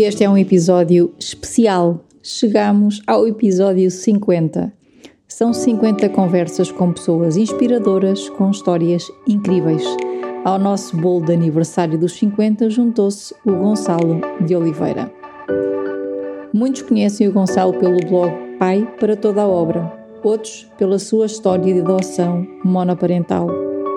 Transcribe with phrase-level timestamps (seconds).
[0.00, 2.04] Este é um episódio especial.
[2.22, 4.72] Chegamos ao episódio 50.
[5.26, 9.82] São 50 conversas com pessoas inspiradoras, com histórias incríveis.
[10.44, 15.12] Ao nosso bolo de aniversário dos 50 juntou-se o Gonçalo de Oliveira.
[16.54, 21.74] Muitos conhecem o Gonçalo pelo blog Pai para toda a obra, outros pela sua história
[21.74, 23.48] de adoção monoparental.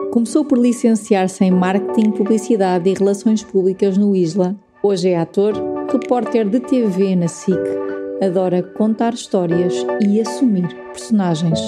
[0.10, 4.56] Começou por licenciar-se em Marketing, Publicidade e Relações Públicas no ISLA.
[4.82, 7.60] Hoje é ator, repórter de TV na SIC,
[8.24, 11.60] adora contar histórias e assumir personagens.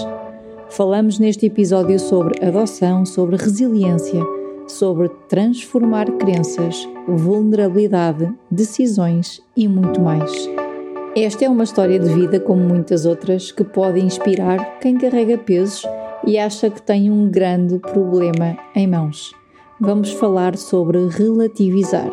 [0.70, 4.22] Falamos neste episódio sobre adoção, sobre resiliência,
[4.66, 10.32] sobre transformar crenças, vulnerabilidade, decisões e muito mais.
[11.16, 15.86] Esta é uma história de vida, como muitas outras, que pode inspirar quem carrega pesos
[16.26, 19.34] e acha que tem um grande problema em mãos.
[19.82, 22.10] Vamos falar sobre relativizar.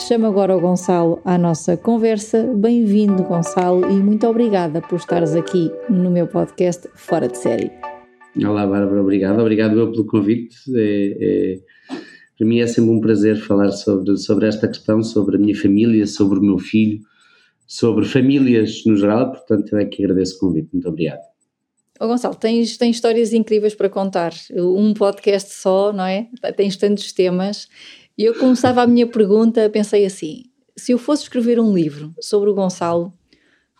[0.00, 2.54] Chamo agora o Gonçalo à nossa conversa.
[2.54, 7.70] Bem-vindo, Gonçalo, e muito obrigada por estares aqui no meu podcast Fora de Série.
[8.36, 9.40] Olá, Bárbara, obrigado.
[9.40, 10.56] Obrigado eu pelo convite.
[10.74, 11.58] É, é,
[12.38, 16.06] para mim é sempre um prazer falar sobre, sobre esta questão, sobre a minha família,
[16.06, 17.00] sobre o meu filho,
[17.66, 20.68] sobre famílias no geral, portanto eu é que agradeço o convite.
[20.72, 21.20] Muito obrigado.
[22.00, 24.32] Oh, Gonçalo, tens, tens histórias incríveis para contar.
[24.54, 26.28] Um podcast só, não é?
[26.56, 27.68] Tens tantos temas
[28.18, 30.42] e eu começava a minha pergunta, pensei assim:
[30.76, 33.12] se eu fosse escrever um livro sobre o Gonçalo,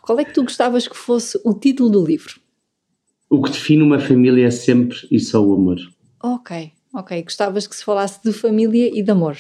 [0.01, 2.41] qual é que tu gostavas que fosse o título do livro?
[3.29, 5.77] O que define uma família é sempre e só o amor.
[6.23, 7.23] Ok, ok.
[7.25, 9.37] Gostavas que se falasse de família e de amor?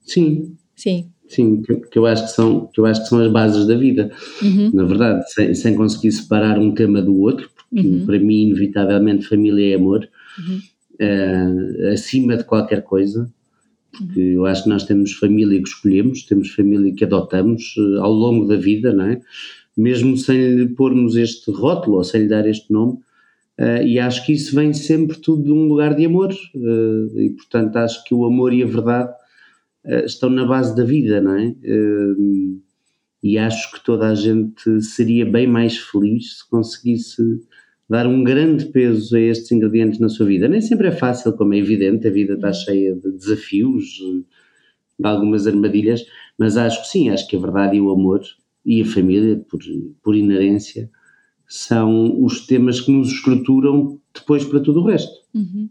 [0.00, 0.56] Sim.
[0.74, 1.10] Sim.
[1.28, 3.76] Sim, que, que, eu acho que são, que eu acho que são as bases da
[3.76, 4.10] vida.
[4.42, 4.70] Uhum.
[4.74, 8.04] Na verdade, sem, sem conseguir separar um tema do outro, porque uhum.
[8.04, 10.08] para mim, inevitavelmente, família é amor,
[10.38, 10.60] uhum.
[11.00, 13.32] uh, acima de qualquer coisa
[13.96, 18.12] porque eu acho que nós temos família que escolhemos, temos família que adotamos uh, ao
[18.12, 19.20] longo da vida, não é?
[19.76, 22.98] Mesmo sem lhe pormos este rótulo ou sem lhe dar este nome,
[23.58, 27.30] uh, e acho que isso vem sempre tudo de um lugar de amor, uh, e
[27.30, 29.12] portanto acho que o amor e a verdade
[30.06, 31.54] estão na base da vida, não é?
[33.22, 37.22] e acho que toda a gente seria bem mais feliz se conseguisse
[37.94, 40.48] dar um grande peso a estes ingredientes na sua vida.
[40.48, 43.84] Nem sempre é fácil, como é evidente, a vida está cheia de desafios,
[44.98, 46.04] de algumas armadilhas,
[46.36, 48.20] mas acho que sim, acho que a verdade e o amor
[48.66, 49.60] e a família, por,
[50.02, 50.90] por inerência,
[51.46, 55.12] são os temas que nos estruturam depois para tudo o resto.
[55.32, 55.68] Uhum.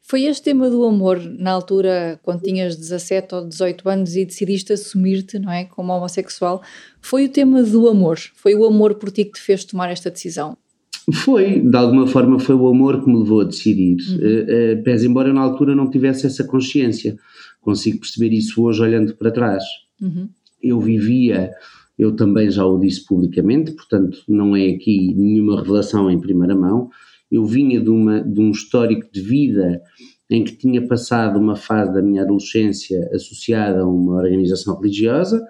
[0.00, 4.72] Foi este tema do amor, na altura, quando tinhas 17 ou 18 anos e decidiste
[4.72, 6.62] assumir-te, não é, como homossexual,
[7.02, 10.10] foi o tema do amor, foi o amor por ti que te fez tomar esta
[10.10, 10.56] decisão?
[11.12, 14.16] Foi, de alguma forma foi o amor que me levou a decidir, uhum.
[14.16, 17.16] uh, uh, pese embora eu na altura não tivesse essa consciência,
[17.60, 19.62] consigo perceber isso hoje olhando para trás.
[20.00, 20.28] Uhum.
[20.60, 21.52] Eu vivia,
[21.96, 26.90] eu também já o disse publicamente, portanto não é aqui nenhuma revelação em primeira mão,
[27.30, 29.80] eu vinha de, uma, de um histórico de vida
[30.28, 35.40] em que tinha passado uma fase da minha adolescência associada a uma organização religiosa,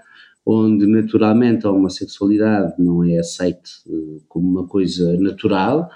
[0.46, 5.90] onde naturalmente a homossexualidade não é aceite uh, como uma coisa natural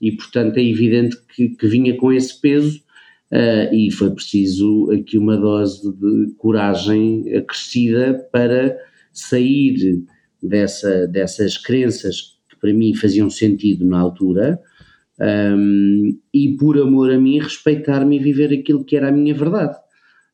[0.00, 2.78] e, portanto, é evidente que, que vinha com esse peso
[3.32, 8.78] uh, e foi preciso aqui uma dose de coragem acrescida para
[9.12, 10.04] sair
[10.40, 14.60] dessa, dessas crenças que para mim faziam sentido na altura
[15.18, 19.76] um, e, por amor a mim, respeitar-me e viver aquilo que era a minha verdade.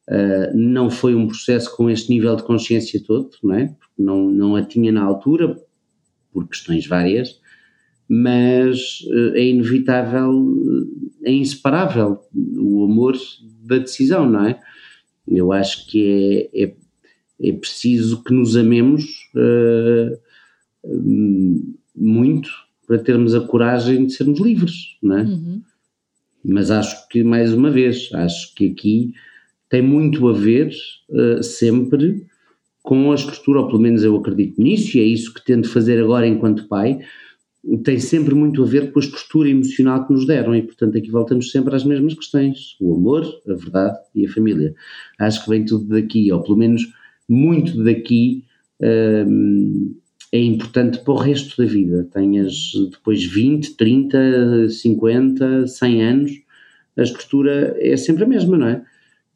[0.08, 3.66] Uh, não foi um processo com este nível de consciência todo, não é?
[3.66, 5.56] Porque não, não a tinha na altura,
[6.32, 7.40] por questões várias,
[8.08, 10.54] mas uh, é inevitável,
[11.24, 13.16] é inseparável o amor
[13.62, 14.60] da decisão, não é?
[15.26, 16.74] Eu acho que é, é,
[17.40, 19.04] é preciso que nos amemos
[19.36, 20.18] uh,
[21.94, 22.50] muito
[22.86, 25.22] para termos a coragem de sermos livres, não é?
[25.22, 25.62] Uhum.
[26.44, 29.14] Mas acho que, mais uma vez, acho que aqui
[29.72, 30.70] tem muito a ver
[31.08, 32.26] uh, sempre
[32.82, 35.98] com a estrutura, ou pelo menos eu acredito nisso, e é isso que tento fazer
[35.98, 36.98] agora enquanto pai,
[37.82, 41.10] tem sempre muito a ver com a estrutura emocional que nos deram e, portanto, aqui
[41.10, 44.74] voltamos sempre às mesmas questões: o amor, a verdade e a família.
[45.18, 46.82] Acho que vem tudo daqui, ou pelo menos
[47.26, 48.44] muito daqui.
[49.26, 49.94] Hum,
[50.30, 52.06] é importante para o resto da vida.
[52.12, 56.32] Tenhas depois 20, 30, 50, 100 anos,
[56.98, 58.84] a estrutura é sempre a mesma, não é?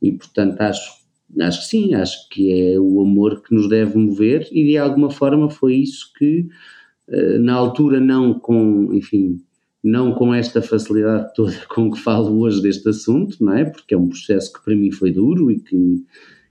[0.00, 0.92] E portanto acho,
[1.40, 5.10] acho que sim, acho que é o amor que nos deve mover e de alguma
[5.10, 6.46] forma foi isso que
[7.08, 9.38] eh, na altura não com, enfim,
[9.82, 13.64] não com esta facilidade toda com que falo hoje deste assunto, não é?
[13.64, 16.04] Porque é um processo que para mim foi duro e que,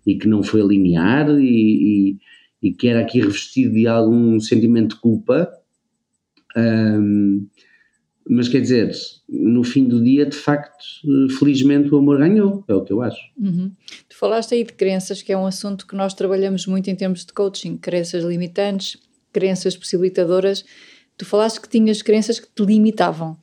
[0.06, 2.18] e que não foi linear e, e
[2.66, 5.48] e que era aqui revestido de algum sentimento de culpa.
[6.58, 7.48] Um,
[8.28, 8.92] mas quer dizer,
[9.30, 10.84] no fim do dia, de facto,
[11.38, 13.22] felizmente o amor ganhou, é o que eu acho.
[13.38, 13.72] Uhum.
[14.10, 17.24] Tu falaste aí de crenças, que é um assunto que nós trabalhamos muito em termos
[17.24, 18.98] de coaching, crenças limitantes,
[19.32, 20.66] crenças possibilitadoras.
[21.18, 23.38] Tu falaste que tinhas crenças que te limitavam.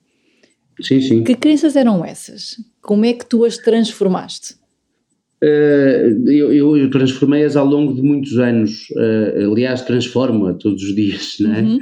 [0.80, 1.22] Sim, sim.
[1.22, 2.56] Que crenças eram essas?
[2.80, 4.54] Como é que tu as transformaste?
[5.42, 10.94] Uh, eu, eu, eu transformei-as ao longo de muitos anos, uh, aliás, transformo-a todos os
[10.94, 11.60] dias, não é?
[11.60, 11.80] Uhum.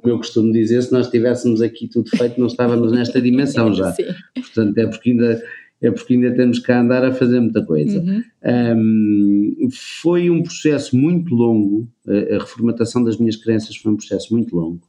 [0.00, 3.92] Como eu costumo dizer, se nós tivéssemos aqui tudo feito, não estávamos nesta dimensão já.
[3.94, 4.06] Sim.
[4.34, 5.42] Portanto, é porque ainda
[5.80, 7.98] é porque ainda temos que andar a fazer muita coisa.
[7.98, 8.22] Uhum.
[8.76, 14.32] Um, foi um processo muito longo, a, a, reformatação das minhas crenças foi um processo
[14.32, 14.80] muito longo,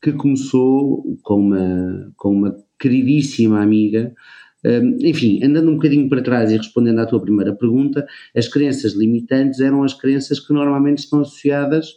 [0.00, 4.14] que começou com uma, com uma queridíssima amiga
[5.00, 9.60] enfim, andando um bocadinho para trás e respondendo à tua primeira pergunta, as crenças limitantes
[9.60, 11.94] eram as crenças que normalmente estão associadas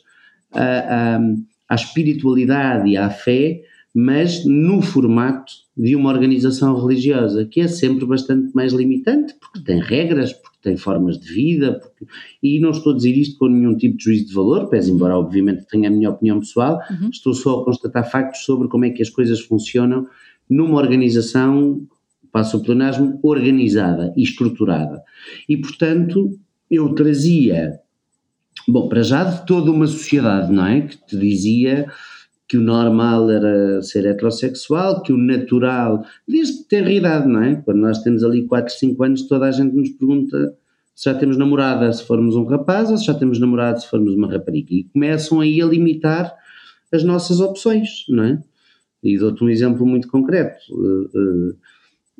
[0.51, 1.19] à, à,
[1.71, 3.62] à espiritualidade e à fé,
[3.95, 9.79] mas no formato de uma organização religiosa, que é sempre bastante mais limitante, porque tem
[9.79, 12.06] regras, porque tem formas de vida, porque...
[12.44, 15.18] e não estou a dizer isto com nenhum tipo de juízo de valor, pese embora
[15.18, 17.09] obviamente tenha a minha opinião pessoal, uhum.
[17.09, 20.06] estou só a constatar factos sobre como é que as coisas funcionam
[20.50, 21.88] numa organização
[22.33, 25.01] passo o pleonasmo, organizada e estruturada.
[25.47, 26.38] E, portanto,
[26.69, 27.79] eu trazia,
[28.67, 30.81] bom, para já de toda uma sociedade, não é?
[30.81, 31.87] Que te dizia
[32.47, 37.55] que o normal era ser heterossexual, que o natural, desde ter idade, não é?
[37.55, 40.53] Quando nós temos ali 4, 5 anos, toda a gente nos pergunta
[40.93, 44.13] se já temos namorada se formos um rapaz ou se já temos namorado se formos
[44.13, 44.73] uma rapariga.
[44.73, 46.35] E começam aí a limitar
[46.91, 48.41] as nossas opções, não é?
[49.01, 50.59] E dou-te um exemplo muito concreto.
[50.69, 51.57] Uh, uh,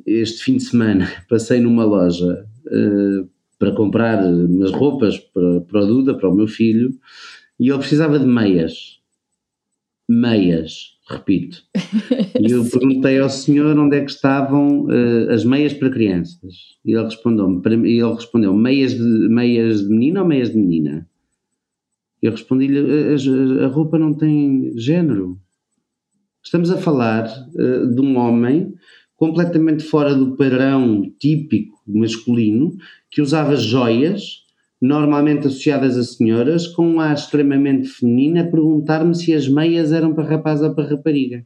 [0.06, 3.30] este fim de semana passei numa loja uh,
[3.62, 6.90] para comprar umas roupas para, para o Duda, para o meu filho,
[7.60, 9.00] e ele precisava de meias.
[10.10, 11.62] Meias, repito.
[12.40, 16.56] E eu perguntei ao senhor onde é que estavam uh, as meias para crianças.
[16.84, 21.08] E ele respondeu-me, ele respondeu, meias de, meias de menino ou meias de menina?
[22.20, 25.40] Eu respondi-lhe, a, a, roupa não tem género.
[26.44, 28.74] Estamos a falar uh, de um homem
[29.22, 32.76] completamente fora do padrão típico masculino,
[33.08, 34.42] que usava joias,
[34.82, 40.16] normalmente associadas a senhoras, com um ar extremamente feminino, a perguntar-me se as meias eram
[40.16, 41.46] para rapaz ou para rapariga.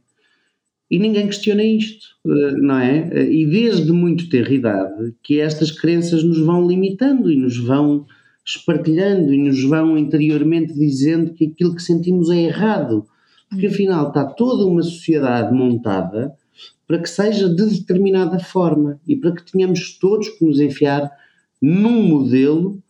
[0.90, 3.30] E ninguém questiona isto, eh, não é?
[3.30, 8.06] E desde muito ter idade que estas crenças nos vão limitando e nos vão
[8.42, 13.04] espartilhando e nos vão interiormente dizendo que aquilo que sentimos é errado.
[13.50, 16.34] Porque afinal está toda uma sociedade montada
[16.86, 21.10] para que seja de determinada forma e para que tenhamos todos que nos enfiar
[21.60, 22.82] num modelo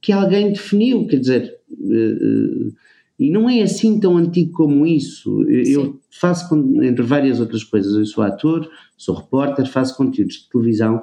[0.00, 2.72] que alguém definiu, quer dizer, eh, eh,
[3.18, 5.42] e não é assim tão antigo como isso.
[5.46, 11.02] Eu faço, entre várias outras coisas, eu sou ator, sou repórter, faço conteúdos de televisão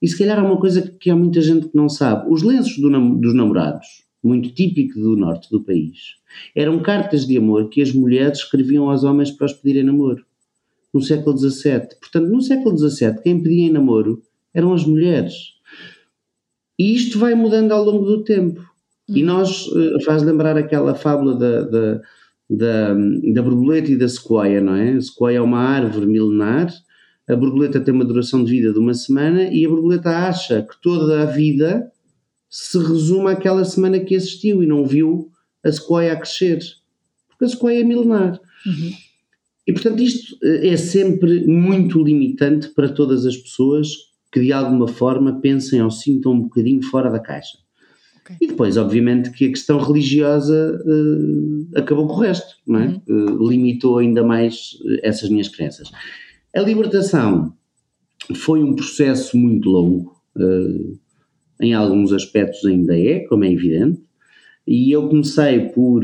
[0.00, 2.26] e se calhar há uma coisa que há muita gente que não sabe.
[2.32, 3.86] Os lenços do, dos namorados,
[4.22, 6.16] muito típico do norte do país,
[6.56, 10.24] eram cartas de amor que as mulheres escreviam aos homens para os pedirem namoro
[10.92, 11.88] no século XVII.
[12.00, 14.22] Portanto, no século XVII, quem pedia em namoro
[14.54, 15.34] eram as mulheres.
[16.78, 18.60] E isto vai mudando ao longo do tempo.
[19.08, 19.16] Hum.
[19.16, 22.00] E nós, uh, faz lembrar aquela fábula da, da,
[22.48, 22.94] da,
[23.34, 24.92] da borboleta e da sequoia, não é?
[24.92, 26.72] A sequoia é uma árvore milenar,
[27.28, 30.80] a borboleta tem uma duração de vida de uma semana e a borboleta acha que
[30.80, 31.90] toda a vida
[32.48, 35.30] se resume àquela semana que existiu e não viu
[35.62, 36.60] a sequoia a crescer.
[37.28, 38.40] Porque a sequoia é milenar.
[38.64, 38.92] Uhum.
[39.68, 43.88] E, portanto, isto eh, é sempre muito limitante para todas as pessoas
[44.32, 47.58] que, de alguma forma, pensem ou sintam um bocadinho fora da caixa.
[48.22, 48.36] Okay.
[48.40, 53.00] E depois, obviamente, que a questão religiosa uh, acabou com o resto, não é?
[53.06, 53.36] Uhum.
[53.36, 54.70] Uh, limitou ainda mais
[55.02, 55.90] essas minhas crenças.
[56.56, 57.52] A libertação
[58.34, 60.98] foi um processo muito longo, uh,
[61.60, 64.00] em alguns aspectos ainda é, como é evidente,
[64.66, 66.02] e eu comecei por,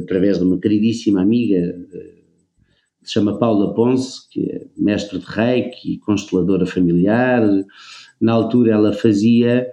[0.00, 1.74] através de uma queridíssima amiga,
[3.08, 7.42] se chama Paula Ponce, que é mestre de reiki e consteladora familiar.
[8.20, 9.66] Na altura ela fazia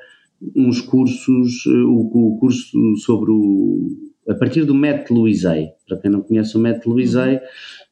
[0.55, 3.87] uns cursos, o, o curso sobre o.
[4.29, 5.69] a partir do método Luizei.
[5.87, 7.39] Para quem não conhece o método Luizei,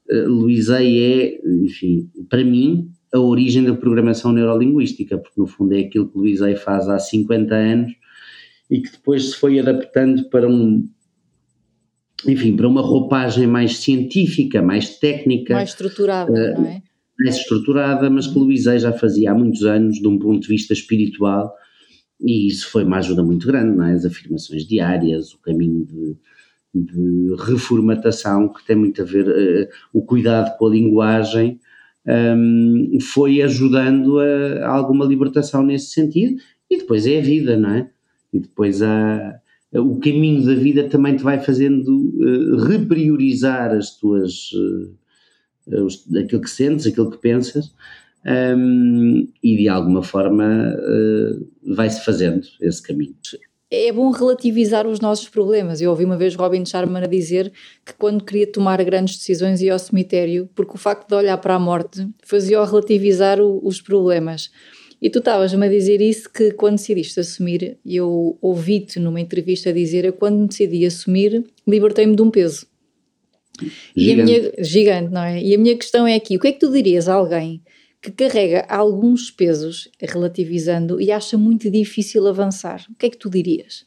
[0.09, 0.27] uhum.
[0.27, 6.09] Luizei é, enfim, para mim, a origem da programação neurolinguística, porque no fundo é aquilo
[6.09, 7.91] que Luizei faz há 50 anos
[8.69, 10.87] e que depois se foi adaptando para um,
[12.25, 15.53] enfim, para uma roupagem mais científica, mais técnica.
[15.53, 16.81] Mais estruturada, uh, não é?
[17.19, 20.73] Mais estruturada, mas que Luizei já fazia há muitos anos, de um ponto de vista
[20.73, 21.53] espiritual,
[22.21, 23.93] e isso foi uma ajuda muito grande, não é?
[23.93, 26.17] As afirmações diárias, o caminho de,
[26.73, 31.59] de reformatação, que tem muito a ver, uh, o cuidado com a linguagem,
[32.05, 37.69] um, foi ajudando a, a, alguma libertação nesse sentido, e depois é a vida, não
[37.69, 37.89] é?
[38.33, 39.39] E depois há
[39.79, 46.41] o caminho da vida também te vai fazendo uh, repriorizar as tuas uh, os, aquilo
[46.41, 47.73] que sentes, aquilo que pensas
[48.25, 53.15] um, e de alguma forma uh, vai-se fazendo esse caminho.
[53.69, 55.81] É bom relativizar os nossos problemas.
[55.81, 57.51] Eu ouvi uma vez Robin Sharma dizer
[57.83, 61.55] que quando queria tomar grandes decisões ia ao cemitério porque o facto de olhar para
[61.55, 64.51] a morte fazia-o relativizar o, os problemas.
[65.03, 70.05] E tu estavas-me a dizer isso que quando decidiste assumir, eu ouvi-te numa entrevista dizer,
[70.05, 72.65] eu quando decidi assumir, libertei-me de um peso.
[73.93, 73.97] Gigante.
[73.97, 75.43] E a minha, gigante, não é?
[75.43, 77.61] E a minha questão é aqui, o que é que tu dirias a alguém
[78.01, 82.85] que carrega alguns pesos, relativizando, e acha muito difícil avançar?
[82.89, 83.85] O que é que tu dirias?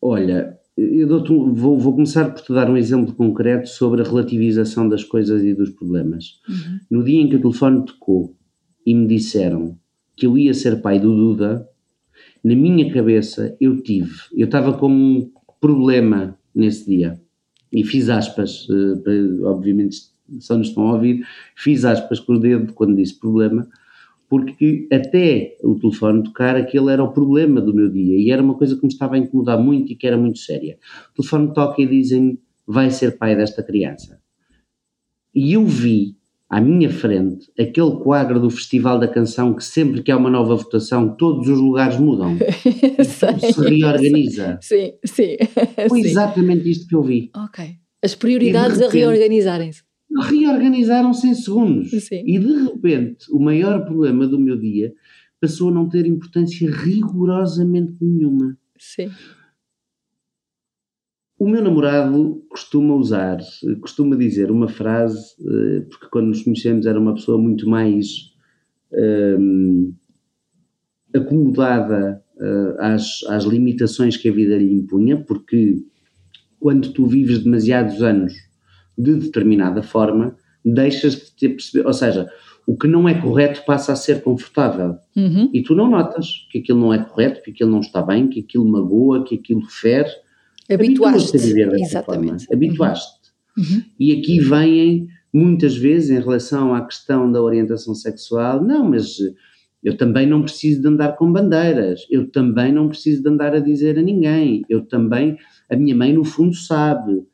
[0.00, 1.06] Olha, eu
[1.54, 5.54] vou, vou, começar por te dar um exemplo concreto sobre a relativização das coisas e
[5.54, 6.40] dos problemas.
[6.48, 6.80] Uhum.
[6.90, 8.34] No dia em que o telefone tocou
[8.84, 9.80] e me disseram
[10.16, 11.68] que eu ia ser pai do Duda,
[12.44, 17.20] na minha cabeça eu tive, eu estava com um problema nesse dia.
[17.72, 19.96] E fiz aspas, uh, obviamente
[20.40, 21.24] só nos estão a ouvir,
[21.56, 23.68] fiz aspas com o dedo quando disse problema,
[24.28, 28.54] porque até o telefone tocar, aquele era o problema do meu dia e era uma
[28.54, 30.78] coisa que me estava a incomodar muito e que era muito séria.
[31.10, 34.20] O telefone toca e dizem vai ser pai desta criança.
[35.34, 36.16] E eu vi
[36.52, 40.54] à minha frente aquele quadro do Festival da Canção que sempre que há uma nova
[40.54, 42.36] votação todos os lugares mudam.
[43.02, 44.58] sei, se reorganiza.
[44.60, 45.36] Sim, sim.
[45.88, 46.08] Foi sim.
[46.08, 47.30] exatamente isto que eu vi.
[47.34, 47.64] Ok.
[48.04, 49.82] As prioridades repente, a reorganizarem-se.
[50.28, 51.90] Reorganizaram-se em segundos.
[51.90, 52.22] Sim.
[52.26, 54.92] E de repente o maior problema do meu dia
[55.40, 58.58] passou a não ter importância rigorosamente nenhuma.
[58.78, 59.10] Sim.
[61.42, 63.38] O meu namorado costuma usar,
[63.80, 68.32] costuma dizer uma frase, eh, porque quando nos conhecemos era uma pessoa muito mais
[68.92, 69.92] um,
[71.12, 75.78] acomodada uh, às, às limitações que a vida lhe impunha, porque
[76.60, 78.34] quando tu vives demasiados anos
[78.96, 82.30] de determinada forma, deixas de ter perceber, ou seja,
[82.68, 84.94] o que não é correto passa a ser confortável.
[85.16, 85.50] Uhum.
[85.52, 88.38] E tu não notas que aquilo não é correto, que aquilo não está bem, que
[88.38, 90.08] aquilo magoa, que aquilo fere
[90.74, 91.36] Habituaste.
[91.36, 92.46] a viver dessa Exatamente.
[92.46, 92.52] forma.
[92.52, 93.22] Habituaste.
[93.56, 93.82] Uhum.
[93.98, 99.18] E aqui vêm, muitas vezes, em relação à questão da orientação sexual, não, mas
[99.82, 103.60] eu também não preciso de andar com bandeiras, eu também não preciso de andar a
[103.60, 105.36] dizer a ninguém, eu também,
[105.68, 107.24] a minha mãe no fundo sabe.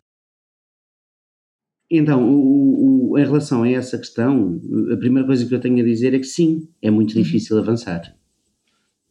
[1.91, 4.61] Então, o, o, em relação a essa questão,
[4.93, 7.23] a primeira coisa que eu tenho a dizer é que sim, é muito uhum.
[7.23, 8.15] difícil avançar.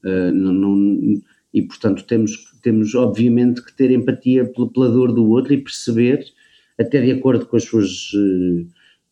[0.04, 1.22] Uh, não, não,
[1.58, 6.24] e, portanto, temos, temos obviamente que ter empatia pela, pela dor do outro e perceber,
[6.80, 8.12] até de acordo com as suas,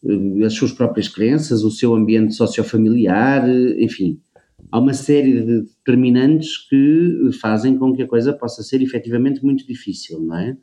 [0.03, 3.49] eh, as suas próprias crenças, o seu ambiente sociofamiliar,
[3.79, 4.19] enfim,
[4.71, 9.65] há uma série de determinantes que fazem com que a coisa possa ser efetivamente muito
[9.65, 10.57] difícil, não é?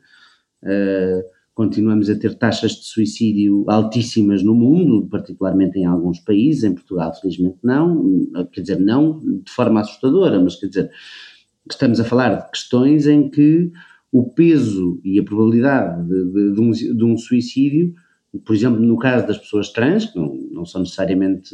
[0.63, 1.23] Uh,
[1.53, 7.13] continuamos a ter taxas de suicídio altíssimas no mundo, particularmente em alguns países, em Portugal
[7.13, 10.91] felizmente não, quer dizer, não de forma assustadora, mas quer dizer,
[11.69, 13.71] estamos a falar de questões em que
[14.11, 17.93] o peso e a probabilidade de, de, de, um, de um, suicídio,
[18.45, 21.49] por exemplo, no caso das pessoas trans, que não, não são necessariamente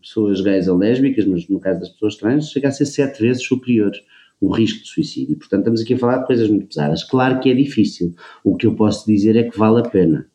[0.00, 3.42] pessoas gays ou lésbicas, mas no caso das pessoas trans, chega a ser sete vezes
[3.42, 3.92] superior
[4.40, 5.36] o risco de suicídio.
[5.36, 7.04] Portanto, estamos aqui a falar de coisas muito pesadas.
[7.04, 8.14] Claro que é difícil.
[8.44, 10.26] O que eu posso dizer é que vale a pena.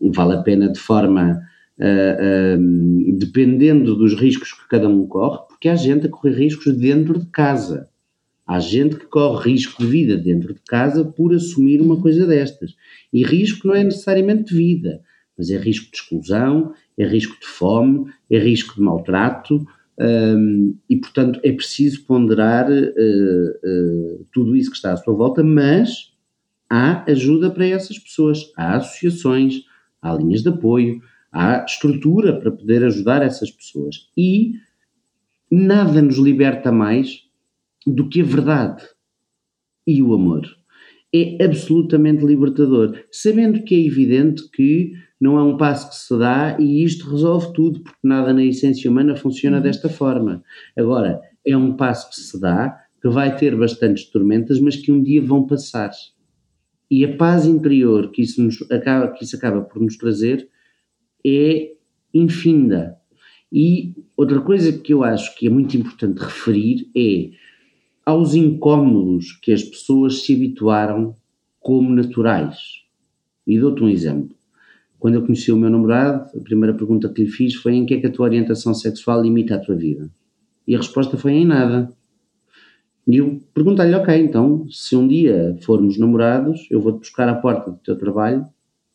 [0.00, 1.40] Vale a pena de forma.
[1.76, 6.72] Uh, uh, dependendo dos riscos que cada um corre, porque há gente a correr riscos
[6.76, 7.88] dentro de casa.
[8.46, 12.74] Há gente que corre risco de vida dentro de casa por assumir uma coisa destas.
[13.12, 15.00] E risco não é necessariamente de vida,
[15.36, 19.66] mas é risco de exclusão, é risco de fome, é risco de maltrato,
[19.98, 25.42] um, e portanto é preciso ponderar uh, uh, tudo isso que está à sua volta,
[25.42, 26.12] mas
[26.68, 28.52] há ajuda para essas pessoas.
[28.56, 29.62] Há associações,
[30.02, 31.00] há linhas de apoio,
[31.32, 34.08] há estrutura para poder ajudar essas pessoas.
[34.16, 34.54] E
[35.50, 37.23] nada nos liberta mais
[37.86, 38.82] do que a verdade
[39.86, 40.46] e o amor.
[41.14, 46.56] É absolutamente libertador, sabendo que é evidente que não é um passo que se dá
[46.58, 49.62] e isto resolve tudo, porque nada na essência humana funciona uhum.
[49.62, 50.42] desta forma.
[50.76, 55.02] Agora, é um passo que se dá, que vai ter bastantes tormentas, mas que um
[55.02, 55.92] dia vão passar.
[56.90, 60.48] E a paz interior que isso, nos acaba, que isso acaba por nos trazer
[61.24, 61.72] é
[62.12, 62.96] infinda.
[63.52, 67.30] E outra coisa que eu acho que é muito importante referir é
[68.04, 71.16] aos incómodos que as pessoas se habituaram
[71.60, 72.58] como naturais.
[73.46, 74.36] E dou-te um exemplo.
[74.98, 77.94] Quando eu conheci o meu namorado, a primeira pergunta que lhe fiz foi em que
[77.94, 80.10] é que a tua orientação sexual limita a tua vida?
[80.66, 81.92] E a resposta foi em nada.
[83.06, 87.70] E eu perguntei-lhe, ok, então, se um dia formos namorados, eu vou-te buscar à porta
[87.70, 88.46] do teu trabalho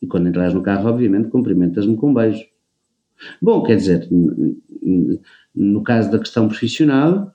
[0.02, 2.44] e quando entras no carro, obviamente, cumprimentas-me com um beijo.
[3.40, 4.08] Bom, quer dizer,
[5.54, 7.32] no caso da questão profissional,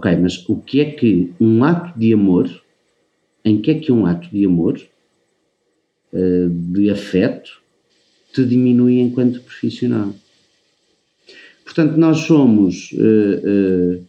[0.00, 2.50] ok, mas o que é que um ato de amor,
[3.44, 4.80] em que é que um ato de amor,
[6.12, 7.60] eh, de afeto,
[8.32, 10.14] te diminui enquanto profissional?
[11.62, 14.00] Portanto, nós somos, eh, eh,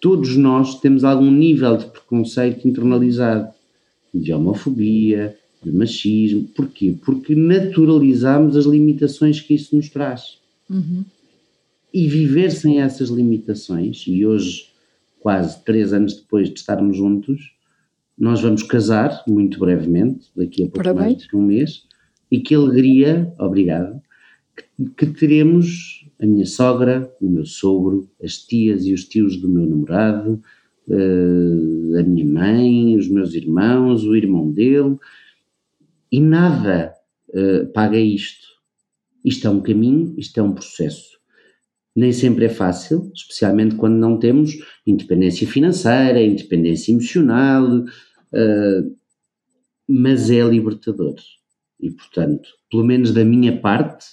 [0.00, 3.48] todos nós temos algum nível de preconceito internalizado,
[4.12, 6.42] de homofobia, de machismo.
[6.56, 6.96] Porquê?
[7.04, 10.38] Porque naturalizamos as limitações que isso nos traz.
[10.68, 11.04] Uhum.
[11.94, 14.69] E viver sem essas limitações, e hoje,
[15.20, 17.54] quase três anos depois de estarmos juntos,
[18.18, 21.04] nós vamos casar muito brevemente, daqui a pouco Parabéns.
[21.04, 21.84] mais de um mês,
[22.30, 24.00] e que alegria, obrigado,
[24.56, 29.48] que, que teremos a minha sogra, o meu sogro, as tias e os tios do
[29.48, 30.42] meu namorado,
[30.88, 34.98] uh, a minha mãe, os meus irmãos, o irmão dele,
[36.12, 36.92] e nada
[37.28, 38.48] uh, paga isto.
[39.24, 41.19] Isto é um caminho, isto é um processo.
[41.94, 48.96] Nem sempre é fácil, especialmente quando não temos independência financeira, independência emocional, uh,
[49.88, 51.16] mas é libertador.
[51.80, 54.06] E, portanto, pelo menos da minha parte,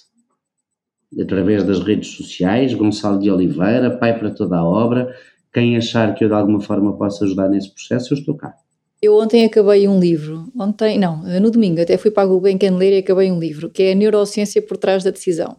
[1.20, 5.14] através das redes sociais, Gonçalo de Oliveira, pai para toda a obra,
[5.52, 8.54] quem achar que eu de alguma forma possa ajudar nesse processo, eu estou cá.
[9.00, 12.92] Eu ontem acabei um livro, ontem, não, no domingo até fui para a Gulbenkian ler
[12.92, 15.56] e acabei um livro, que é a Neurociência por trás da decisão.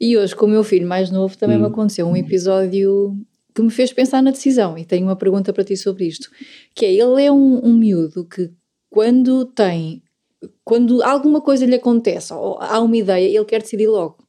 [0.00, 1.60] E hoje, com o meu filho mais novo, também hum.
[1.60, 3.14] me aconteceu um episódio
[3.54, 4.78] que me fez pensar na decisão.
[4.78, 6.30] E tenho uma pergunta para ti sobre isto,
[6.74, 8.50] que é, ele é um, um miúdo que
[8.88, 10.02] quando tem,
[10.64, 14.19] quando alguma coisa lhe acontece, ou há uma ideia, ele quer decidir logo.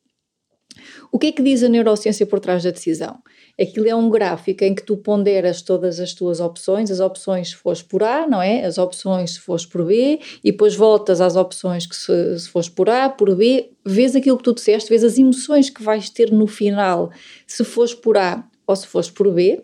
[1.12, 3.19] O que é que diz a neurociência por trás da decisão?
[3.60, 7.56] Aquilo é um gráfico em que tu ponderas todas as tuas opções, as opções se
[7.56, 8.63] fores por A, não é?
[8.63, 12.69] As opções se fores por B, e depois voltas às opções que se, se fores
[12.69, 16.32] por A, por B, vês aquilo que tu disseste, vês as emoções que vais ter
[16.32, 17.12] no final
[17.45, 19.62] se fores por A ou se fores por B,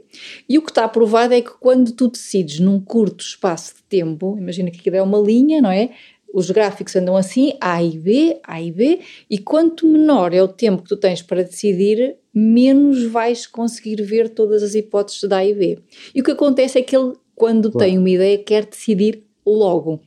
[0.50, 4.36] e o que está provado é que quando tu decides num curto espaço de tempo,
[4.38, 5.92] imagina que aquilo é uma linha, não é?
[6.38, 10.48] Os gráficos andam assim, A e B, A e B, e quanto menor é o
[10.48, 15.44] tempo que tu tens para decidir, menos vais conseguir ver todas as hipóteses de A
[15.44, 15.80] e B.
[16.14, 17.90] E o que acontece é que ele, quando claro.
[17.90, 20.00] tem uma ideia, quer decidir logo.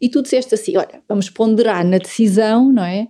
[0.00, 3.06] E tu disseste assim: olha, vamos ponderar na decisão, não é?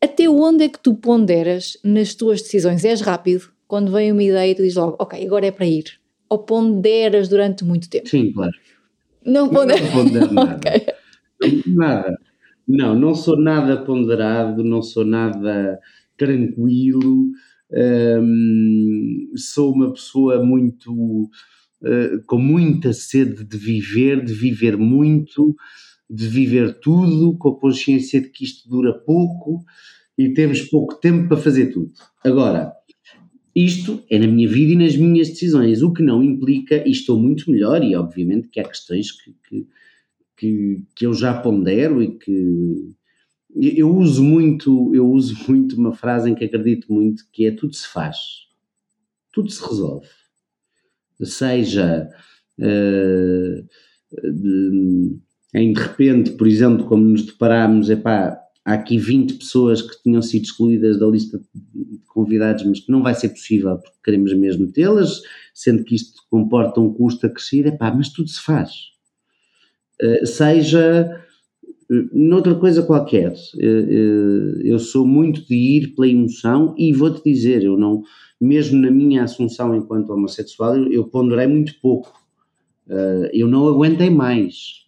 [0.00, 2.84] Até onde é que tu ponderas nas tuas decisões?
[2.84, 3.50] És rápido?
[3.66, 5.98] Quando vem uma ideia, tu dizes logo, ok, agora é para ir.
[6.28, 8.08] Ou ponderas durante muito tempo?
[8.08, 8.52] Sim, claro.
[9.24, 9.82] Não ponderas?
[9.82, 10.54] Não pondero nada.
[10.62, 10.93] okay.
[11.66, 12.16] Nada.
[12.66, 15.78] Não, não sou nada ponderado, não sou nada
[16.16, 17.30] tranquilo,
[18.20, 21.28] hum, sou uma pessoa muito.
[21.82, 25.54] Uh, com muita sede de viver, de viver muito,
[26.08, 29.62] de viver tudo, com a consciência de que isto dura pouco
[30.16, 31.92] e temos pouco tempo para fazer tudo.
[32.24, 32.72] Agora,
[33.54, 37.20] isto é na minha vida e nas minhas decisões, o que não implica, e estou
[37.20, 39.66] muito melhor, e obviamente que há questões que, que
[40.36, 42.94] que, que eu já pondero e que
[43.56, 47.74] eu uso muito, eu uso muito uma frase em que acredito muito que é tudo
[47.74, 48.16] se faz,
[49.32, 50.08] tudo se resolve.
[51.22, 52.08] Seja
[52.58, 53.68] uh,
[54.32, 55.18] de,
[55.54, 60.20] em de repente, por exemplo, como nos deparámos, epá, há aqui 20 pessoas que tinham
[60.20, 64.70] sido excluídas da lista de convidados, mas que não vai ser possível porque queremos mesmo
[64.72, 65.20] tê-las,
[65.54, 68.93] sendo que isto comporta um custo acrescido, epá, mas tudo se faz eh,
[70.24, 71.24] seja
[71.90, 73.34] eh, noutra coisa qualquer.
[73.58, 78.02] Eh, eu sou muito de ir pela emoção e vou-te dizer, eu não,
[78.40, 82.12] mesmo na minha assunção enquanto homossexual, eu ponderei muito pouco.
[83.32, 84.84] Eu não aguentei mais.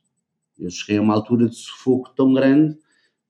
[0.58, 2.76] Eu cheguei a uma altura de sufoco tão grande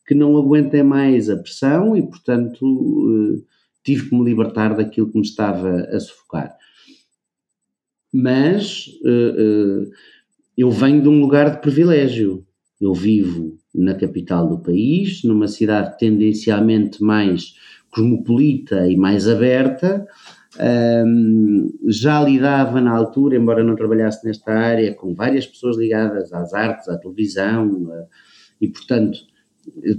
[0.06, 3.44] que não aguentei mais a pressão e, portanto,
[3.84, 6.56] tive que me libertar daquilo que me estava a sufocar.
[8.12, 8.88] Mas
[10.56, 12.44] eu venho de um lugar de privilégio.
[12.80, 17.54] Eu vivo na capital do país, numa cidade tendencialmente mais
[17.90, 20.06] cosmopolita e mais aberta.
[20.58, 26.54] Um, já lidava na altura, embora não trabalhasse nesta área, com várias pessoas ligadas às
[26.54, 27.88] artes, à televisão,
[28.60, 29.18] e portanto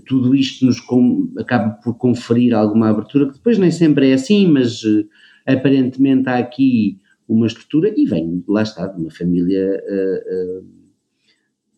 [0.06, 4.48] tudo isto nos com, acaba por conferir alguma abertura, que depois nem sempre é assim,
[4.48, 5.06] mas uh,
[5.46, 10.62] aparentemente há aqui uma estrutura, e vem, lá está, de uma família uh,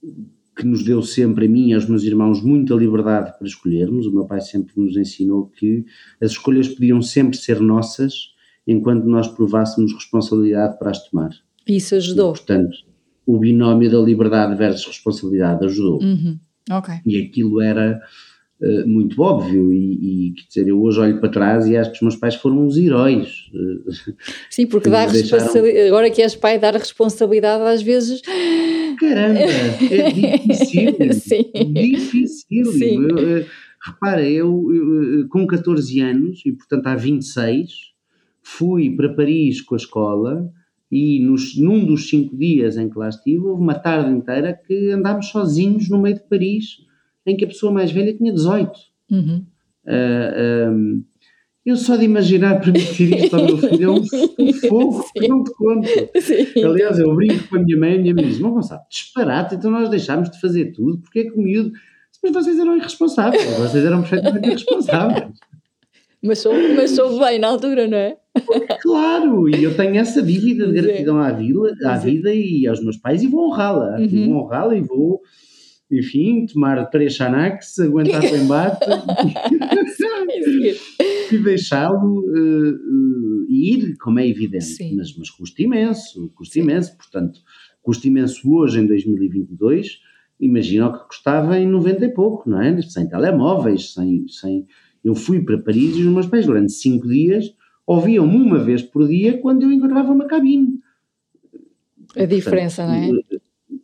[0.03, 4.05] uh, que nos deu sempre, a mim e aos meus irmãos, muita liberdade para escolhermos.
[4.05, 5.85] O meu pai sempre nos ensinou que
[6.21, 8.33] as escolhas podiam sempre ser nossas,
[8.67, 11.31] enquanto nós provássemos responsabilidade para as tomar.
[11.67, 12.31] Isso ajudou.
[12.31, 12.77] E, portanto,
[13.25, 16.01] o binómio da liberdade versus responsabilidade ajudou.
[16.03, 16.37] Uhum.
[16.69, 16.95] Okay.
[17.05, 17.99] E aquilo era
[18.61, 21.97] uh, muito óbvio, e, e, quer dizer, eu hoje olho para trás e acho que
[21.97, 23.49] os meus pais foram os heróis.
[24.49, 25.51] Sim, porque dá deixaram...
[25.87, 28.21] agora que és pai, dar responsabilidade às vezes.
[28.99, 31.13] Caramba, é difícil.
[31.13, 31.73] Sim.
[31.73, 32.65] Difícil.
[32.73, 33.03] Sim.
[33.03, 33.45] Eu,
[33.85, 37.71] repara, eu, eu com 14 anos, e portanto há 26,
[38.43, 40.51] fui para Paris com a escola
[40.91, 44.91] e nos, num dos cinco dias em que lá estive, houve uma tarde inteira que
[44.91, 46.79] andámos sozinhos no meio de Paris,
[47.29, 48.71] em que a pessoa mais velha tinha 18.
[49.11, 49.45] Uhum.
[49.85, 51.03] Uh, um,
[51.65, 55.51] eu só de imaginar permitir isto ao meu filho é um fogo que não te
[55.53, 55.87] conto.
[56.21, 56.63] Sim.
[56.63, 59.55] Aliás, eu brinco com a minha mãe e a minha mãe diz: Não, Gonçalo, disparate,
[59.55, 61.71] então nós deixámos de fazer tudo, porque é que o miúdo.
[62.21, 65.29] Mas vocês eram irresponsáveis, vocês eram perfeitamente irresponsáveis.
[66.21, 68.17] Mas soube, mas soube bem na altura, não é?
[68.81, 72.97] Claro, e eu tenho essa dívida de gratidão à vida, à vida e aos meus
[72.97, 73.99] pais e vou honrá-la.
[73.99, 74.25] Uhum.
[74.27, 75.21] Vou honrá-la e vou,
[75.91, 78.85] enfim, tomar três Xanax, aguentar o embate
[81.31, 84.95] e deixá-lo uh, uh, ir, como é evidente.
[84.95, 86.61] Mas, mas custa imenso, custa Sim.
[86.61, 86.95] imenso.
[86.95, 87.39] Portanto,
[87.81, 89.99] custa imenso hoje, em 2022,
[90.39, 92.79] imagina o que custava em 90 e pouco, não é?
[92.83, 94.27] Sem telemóveis, sem.
[94.27, 94.67] sem
[95.03, 97.55] eu fui para Paris e os meus pais, durante cinco dias,
[97.87, 100.77] ouviam-me uma vez por dia quando eu encontrava uma cabine.
[102.17, 103.21] A diferença, Portanto, não é?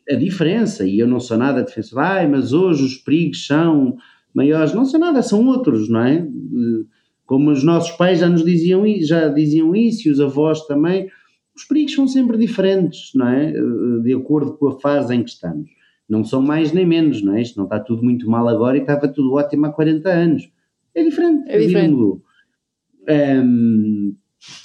[0.09, 3.97] A diferença, e eu não sou nada defensor, ai, mas hoje os perigos são
[4.33, 6.27] maiores, não sou nada, são outros, não é?
[7.25, 11.09] Como os nossos pais já nos diziam, já diziam isso, e os avós também,
[11.55, 13.51] os perigos são sempre diferentes, não é?
[14.03, 15.69] De acordo com a fase em que estamos.
[16.07, 17.41] Não são mais nem menos, não é?
[17.41, 20.51] Isto não está tudo muito mal agora e estava tudo ótimo há 40 anos.
[20.93, 21.95] É diferente, é diferente.
[23.07, 24.15] Um,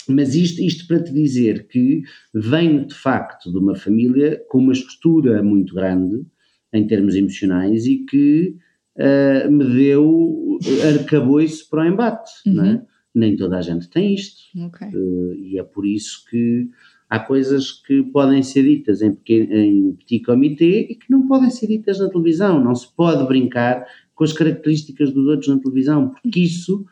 [0.09, 2.03] mas isto, isto para te dizer que
[2.35, 6.25] venho de facto de uma família com uma estrutura muito grande
[6.73, 8.57] em termos emocionais e que
[8.97, 10.59] uh, me deu
[10.95, 12.55] arcabouço para o embate, uhum.
[12.55, 12.83] não é?
[13.13, 14.41] Nem toda a gente tem isto.
[14.67, 14.89] Okay.
[14.89, 16.69] Uh, e é por isso que
[17.09, 21.51] há coisas que podem ser ditas em, pequeno, em petit comité e que não podem
[21.51, 22.63] ser ditas na televisão.
[22.63, 26.85] Não se pode brincar com as características dos outros na televisão, porque isso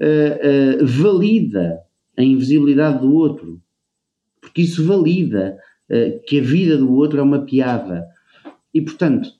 [0.00, 1.80] uh, valida
[2.18, 3.62] a invisibilidade do outro,
[4.40, 5.56] porque isso valida
[5.88, 8.04] uh, que a vida do outro é uma piada.
[8.74, 9.30] E, portanto,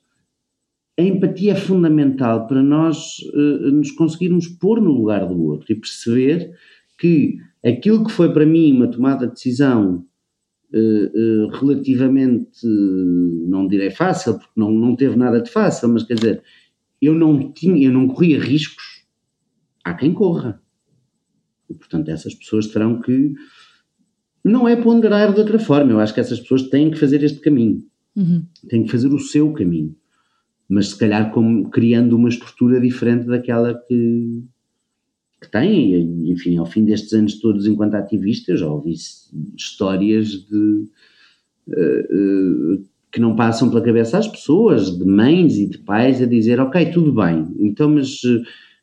[0.99, 3.19] a empatia é fundamental para nós
[3.73, 6.51] nos conseguirmos pôr no lugar do outro e perceber
[6.99, 10.05] que aquilo que foi para mim uma tomada de decisão
[11.61, 12.67] relativamente,
[13.47, 16.43] não direi fácil, porque não, não teve nada de fácil, mas quer dizer,
[17.01, 19.05] eu não tinha, eu não corria riscos,
[19.85, 20.61] há quem corra.
[21.69, 23.35] E, portanto, essas pessoas terão que.
[24.45, 27.41] Não é ponderar de outra forma, eu acho que essas pessoas têm que fazer este
[27.41, 27.85] caminho,
[28.17, 28.45] uhum.
[28.69, 29.95] têm que fazer o seu caminho,
[30.69, 34.45] mas se calhar como, criando uma estrutura diferente daquela que,
[35.41, 36.31] que têm.
[36.31, 38.95] Enfim, ao fim destes anos todos, enquanto ativista, já ouvi
[39.57, 40.87] histórias de.
[41.67, 46.27] Uh, uh, que não passam pela cabeça às pessoas, de mães e de pais, a
[46.27, 48.21] dizer: Ok, tudo bem, então, mas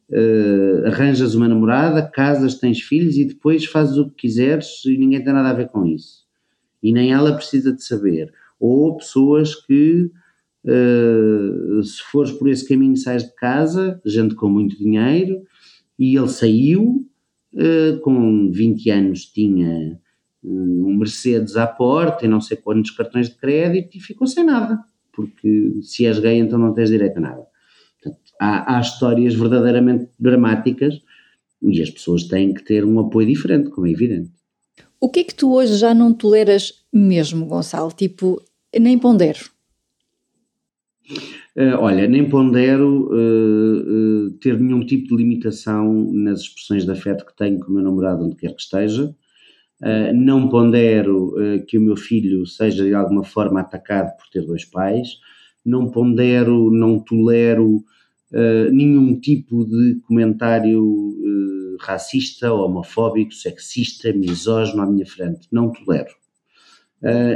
[0.09, 5.23] uh, arranjas uma namorada, casas, tens filhos e depois fazes o que quiseres e ninguém
[5.23, 6.25] tem nada a ver com isso.
[6.81, 8.31] E nem ela precisa de saber.
[8.59, 10.11] Ou pessoas que,
[10.65, 15.41] uh, se fores por esse caminho, sais de casa, gente com muito dinheiro,
[15.97, 17.07] e ele saiu,
[17.53, 19.99] uh, com 20 anos tinha
[20.47, 24.79] um Mercedes à porta e não sei quantos cartões de crédito e ficou sem nada,
[25.11, 27.47] porque se és gay então não tens direito a nada.
[28.39, 31.01] Há, há histórias verdadeiramente dramáticas
[31.61, 34.31] e as pessoas têm que ter um apoio diferente, como é evidente.
[34.99, 37.91] O que é que tu hoje já não toleras mesmo, Gonçalo?
[37.91, 38.41] Tipo,
[38.77, 39.39] nem pondero?
[41.55, 47.25] Uh, olha, nem pondero uh, uh, ter nenhum tipo de limitação nas expressões de afeto
[47.25, 49.15] que tenho com o meu namorado, onde quer que esteja.
[50.13, 51.33] não pondero
[51.67, 55.19] que o meu filho seja de alguma forma atacado por ter dois pais.
[55.63, 57.83] Não pondero, não tolero
[58.71, 61.15] nenhum tipo de comentário
[61.79, 65.47] racista, homofóbico, sexista, misógino à minha frente.
[65.51, 66.13] Não tolero.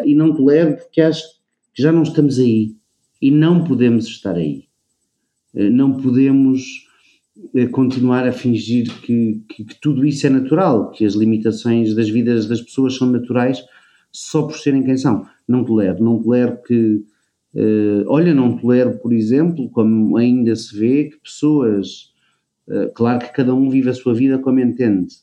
[0.06, 1.24] e não tolero porque acho
[1.74, 2.76] que já não estamos aí
[3.22, 4.70] e não podemos estar aí.
[5.54, 6.88] Eh, não podemos
[7.56, 12.10] eh, continuar a fingir que, que, que, tudo isso é natural, que as limitações das
[12.10, 13.64] vidas das pessoas são naturais
[14.12, 15.26] só por serem quem são.
[15.48, 17.04] Não tolero, não tolero que.
[17.54, 22.14] Uh, olha, não tolero, por exemplo, como ainda se vê, que pessoas.
[22.68, 25.16] Uh, claro que cada um vive a sua vida como entende,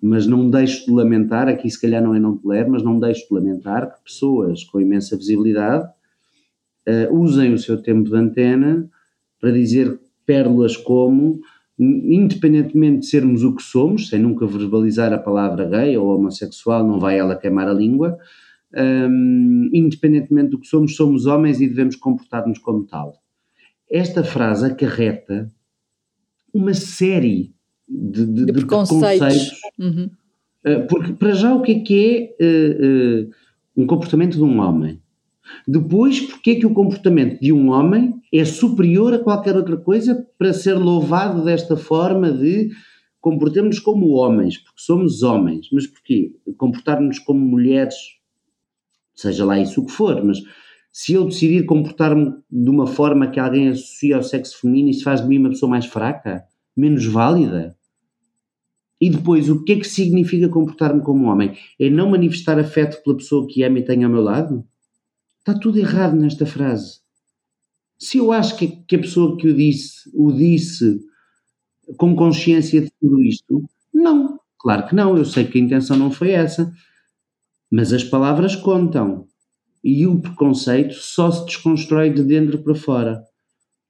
[0.00, 3.28] mas não deixo de lamentar, aqui se calhar não é não tolero, mas não deixo
[3.28, 5.88] de lamentar que pessoas com imensa visibilidade
[6.88, 8.88] uh, usem o seu tempo de antena
[9.40, 11.40] para dizer pérolas como,
[11.78, 16.98] independentemente de sermos o que somos, sem nunca verbalizar a palavra gay ou homossexual, não
[16.98, 18.18] vai ela queimar a língua,
[18.76, 23.14] um, independentemente do que somos, somos homens e devemos comportar-nos como tal.
[23.90, 25.52] Esta frase acarreta
[26.52, 27.54] uma série
[27.88, 29.18] de, de, de preconceitos.
[29.18, 30.10] preconceitos uhum.
[30.66, 33.30] uh, porque, para já, o que é que é uh, uh,
[33.76, 35.00] um comportamento de um homem?
[35.66, 40.26] Depois, porque é que o comportamento de um homem é superior a qualquer outra coisa
[40.38, 42.70] para ser louvado desta forma de
[43.20, 46.32] comportarmos como homens, porque somos homens, mas porquê?
[46.56, 47.94] Comportar-nos como mulheres,
[49.22, 50.38] seja lá isso o que for, mas
[50.92, 55.22] se eu decidir comportar-me de uma forma que alguém associa ao sexo feminino, isso faz
[55.22, 56.44] de mim uma pessoa mais fraca,
[56.76, 57.76] menos válida.
[59.00, 61.56] E depois, o que é que significa comportar-me como homem?
[61.80, 64.64] É não manifestar afeto pela pessoa que ama e tem ao meu lado?
[65.38, 67.00] Está tudo errado nesta frase.
[67.98, 71.00] Se eu acho que, que a pessoa que o disse, o disse
[71.96, 74.38] com consciência de tudo isto, não.
[74.58, 76.72] Claro que não, eu sei que a intenção não foi essa.
[77.72, 79.26] Mas as palavras contam.
[79.82, 83.22] E o preconceito só se desconstrói de dentro para fora.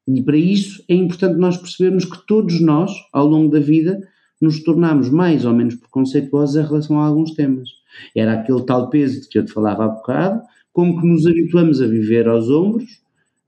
[0.06, 4.00] E para isso é importante nós percebermos que todos nós, ao longo da vida,
[4.40, 7.68] nos tornamos mais ou menos preconceituosos em relação a alguns temas.
[8.16, 10.42] Era aquele tal peso de que eu te falava há bocado,
[10.72, 12.90] como que nos habituamos a viver aos ombros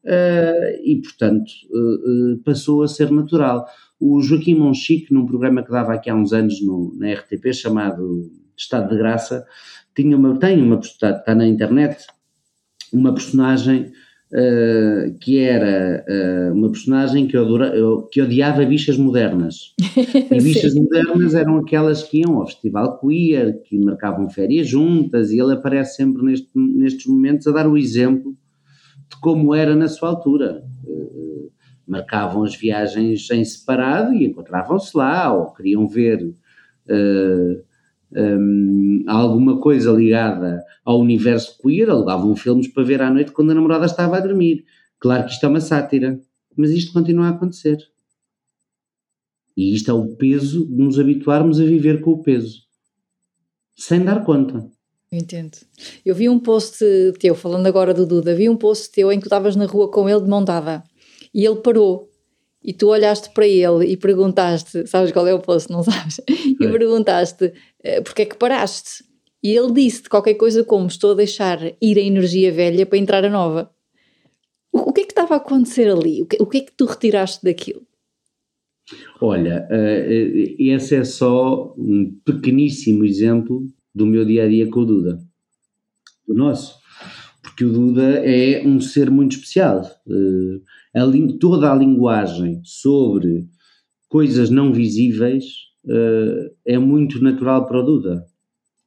[0.04, 3.66] uh, e, portanto, uh, uh, passou a ser natural.
[3.98, 8.30] O Joaquim Monchique, num programa que dava aqui há uns anos no, na RTP, chamado
[8.56, 9.44] Estado de Graça,
[9.94, 12.06] tinha uma, tem uma, está na internet,
[12.92, 13.92] uma personagem
[14.32, 17.72] Uh, que era uh, uma personagem que, odora,
[18.10, 19.74] que odiava bichas modernas.
[20.32, 25.38] E bichas modernas eram aquelas que iam ao festival queer, que marcavam férias juntas, e
[25.38, 28.36] ele aparece sempre neste, nestes momentos a dar o exemplo
[29.08, 30.64] de como era na sua altura.
[30.84, 31.52] Uh,
[31.86, 36.34] marcavam as viagens em separado e encontravam-se lá, ou queriam ver
[38.14, 43.54] um, alguma coisa ligada ao universo queer, alugavam filmes para ver à noite quando a
[43.54, 44.64] namorada estava a dormir.
[44.98, 46.20] Claro que isto é uma sátira,
[46.56, 47.78] mas isto continua a acontecer.
[49.56, 52.62] E isto é o peso de nos habituarmos a viver com o peso,
[53.76, 54.68] sem dar conta.
[55.12, 55.58] Entendo.
[56.04, 56.84] Eu vi um post
[57.20, 59.88] teu, falando agora do Duda, vi um post teu em que tu estavas na rua
[59.88, 60.82] com ele de mão dada
[61.32, 62.08] e ele parou
[62.64, 66.18] e tu olhaste para ele e perguntaste, sabes qual é o posto, não sabes?
[66.28, 69.04] E perguntaste, eh, porque é que paraste?
[69.42, 73.22] E ele disse qualquer coisa como, estou a deixar ir a energia velha para entrar
[73.22, 73.70] a nova.
[74.72, 76.22] O, o que é que estava a acontecer ali?
[76.22, 77.82] O que, o que é que tu retiraste daquilo?
[79.20, 84.86] Olha, uh, esse é só um pequeníssimo exemplo do meu dia a dia com o
[84.86, 85.18] Duda,
[86.26, 86.78] do nosso,
[87.42, 89.82] porque o Duda é um ser muito especial.
[90.06, 90.62] Uh,
[90.94, 93.48] a, toda a linguagem sobre
[94.08, 95.44] coisas não visíveis
[95.84, 98.24] uh, é muito natural para o Duda.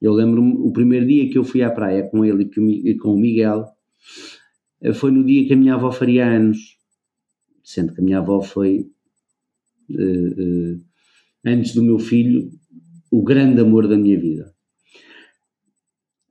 [0.00, 2.50] Eu lembro-me, o primeiro dia que eu fui à praia com ele
[2.84, 3.66] e com o Miguel,
[4.82, 6.78] uh, foi no dia que a minha avó faria anos,
[7.62, 8.86] sendo que a minha avó foi,
[9.90, 10.80] uh,
[11.44, 12.50] antes do meu filho,
[13.10, 14.52] o grande amor da minha vida.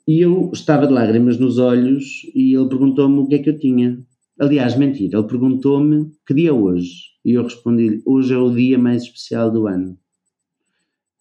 [0.07, 3.59] E eu estava de lágrimas nos olhos e ele perguntou-me o que é que eu
[3.59, 4.01] tinha.
[4.39, 6.91] Aliás, mentira, ele perguntou-me que dia é hoje.
[7.25, 9.97] E eu respondi-lhe: hoje é o dia mais especial do ano.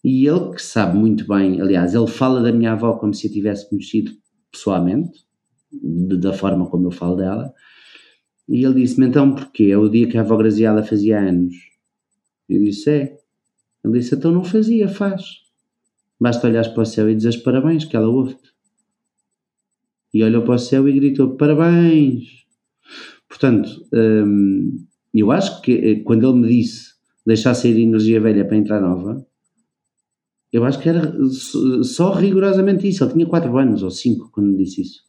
[0.05, 3.31] E ele, que sabe muito bem, aliás, ele fala da minha avó como se a
[3.31, 4.13] tivesse conhecido
[4.53, 5.25] pessoalmente,
[5.73, 7.53] de, da forma como eu falo dela.
[8.47, 9.65] E ele disse-me: então porquê?
[9.65, 11.55] É o dia que a avó Graziela fazia anos.
[12.49, 13.17] Eu disse: é.
[13.83, 15.23] Ele disse: então não fazia, faz.
[16.21, 18.55] Basta olhar para o céu e dizer parabéns, que ela ouve-te.
[20.13, 22.46] E olhou para o céu e gritou: parabéns
[23.29, 26.95] Portanto, hum, eu acho que eh, quando ele me disse
[27.27, 29.27] deixar sair energia velha para entrar nova,
[30.53, 31.13] eu acho que era
[31.83, 33.05] só rigorosamente isso.
[33.05, 35.01] Ele tinha 4 anos ou 5 quando me disse isso.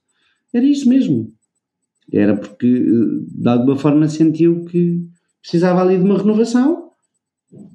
[0.53, 1.32] Era isso mesmo.
[2.12, 5.06] Era porque eh, de alguma forma sentiu que
[5.41, 6.91] precisava ali de uma renovação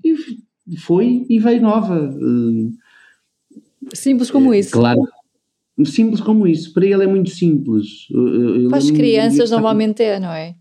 [0.05, 2.14] e foi e veio nova.
[3.94, 4.72] Simples como isso.
[4.72, 5.02] Claro,
[5.85, 6.73] simples como isso.
[6.73, 8.09] Para ele é muito simples.
[8.68, 10.55] Para as crianças normalmente é, não é?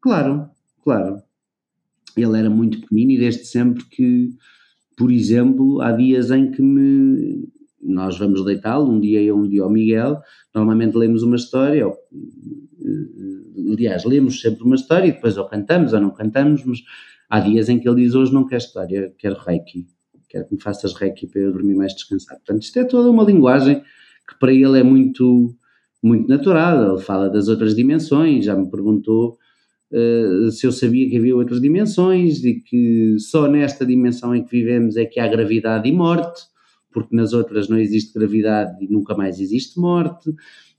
[0.00, 0.48] Claro,
[0.82, 1.22] claro.
[2.16, 4.30] Ele era muito pequenino e desde sempre que,
[4.96, 7.48] por exemplo, há dias em que me,
[7.80, 10.20] nós vamos deitá-lo, um dia eu, um dia ao Miguel,
[10.54, 15.92] normalmente lemos uma história, ou, eh, aliás, lemos sempre uma história e depois ou cantamos
[15.92, 16.80] ou não cantamos, mas
[17.28, 19.86] há dias em que ele diz hoje não quer história, quero reiki,
[20.28, 22.40] quero que me faças reiki para eu dormir mais descansado.
[22.40, 23.82] Portanto, isto é toda uma linguagem
[24.28, 25.54] que para ele é muito,
[26.02, 29.38] muito natural, ele fala das outras dimensões, já me perguntou
[29.92, 34.50] uh, se eu sabia que havia outras dimensões e que só nesta dimensão em que
[34.50, 36.42] vivemos é que há gravidade e morte,
[36.92, 40.30] porque nas outras não existe gravidade e nunca mais existe morte.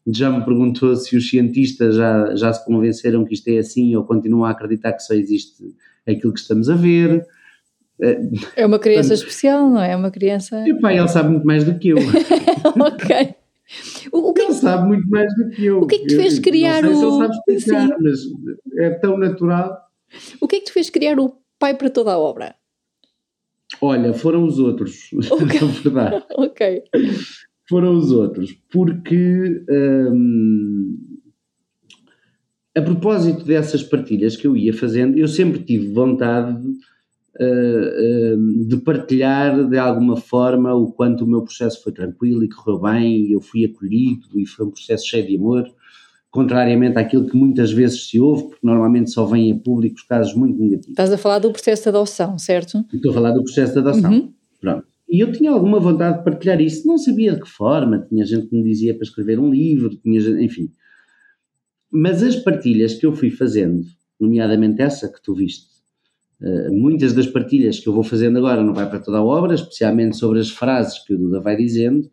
[0.08, 4.04] Já me perguntou se os cientistas já, já se convenceram que isto é assim ou
[4.04, 5.64] continuam a acreditar que só existe
[6.08, 7.26] aquilo que estamos a ver.
[8.56, 9.92] É uma criança Portanto, especial, não é?
[9.92, 10.64] É uma criança.
[10.68, 11.98] E pá, ele sabe muito mais do que eu.
[12.80, 13.36] ok.
[14.12, 15.82] O, o que ele sabe muito mais do que eu.
[15.82, 17.12] O que é que te fez eu, criar não sei o.
[17.12, 17.94] Se ele sabe explicar, Sim.
[18.02, 18.20] mas
[18.78, 19.78] é tão natural.
[20.40, 22.56] O que é que te fez criar o pai para toda a obra?
[23.82, 25.60] Olha, foram os outros, okay.
[25.60, 26.26] na verdade.
[26.36, 26.84] ok.
[27.68, 30.98] Foram os outros, porque hum,
[32.76, 36.60] a propósito dessas partilhas que eu ia fazendo, eu sempre tive vontade
[38.68, 43.28] de partilhar de alguma forma o quanto o meu processo foi tranquilo e correu bem,
[43.28, 45.66] e eu fui acolhido e foi um processo cheio de amor
[46.30, 50.36] contrariamente àquilo que muitas vezes se ouve, porque normalmente só vêm a público os casos
[50.36, 50.92] muito negativos.
[50.92, 52.86] Estás a falar do processo de adoção, certo?
[52.94, 54.12] Estou a falar do processo de adoção.
[54.12, 54.34] Uhum.
[54.62, 54.86] Pronto.
[55.10, 58.46] E eu tinha alguma vontade de partilhar isso, não sabia de que forma, tinha gente
[58.46, 60.72] que me dizia para escrever um livro, tinha gente, enfim.
[61.92, 63.84] Mas as partilhas que eu fui fazendo,
[64.20, 65.69] nomeadamente essa que tu viste,
[66.72, 70.16] muitas das partilhas que eu vou fazendo agora não vai para toda a obra, especialmente
[70.16, 72.10] sobre as frases que o Duda vai dizendo,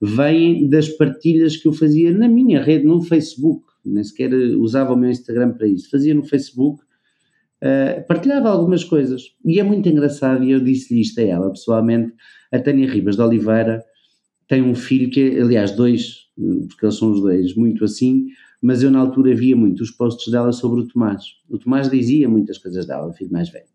[0.00, 4.96] vêm das partilhas que eu fazia na minha rede, no Facebook, nem sequer usava o
[4.96, 6.82] meu Instagram para isso, fazia no Facebook,
[7.62, 12.12] uh, partilhava algumas coisas, e é muito engraçado, e eu disse-lhe isto a ela, pessoalmente,
[12.52, 13.82] a Tânia Ribas de Oliveira
[14.48, 16.26] tem um filho que, aliás, dois,
[16.68, 18.26] porque eles são os dois, muito assim,
[18.62, 21.24] mas eu na altura via muito os posts dela sobre o Tomás.
[21.48, 23.66] O Tomás dizia muitas coisas dela, filho mais velho.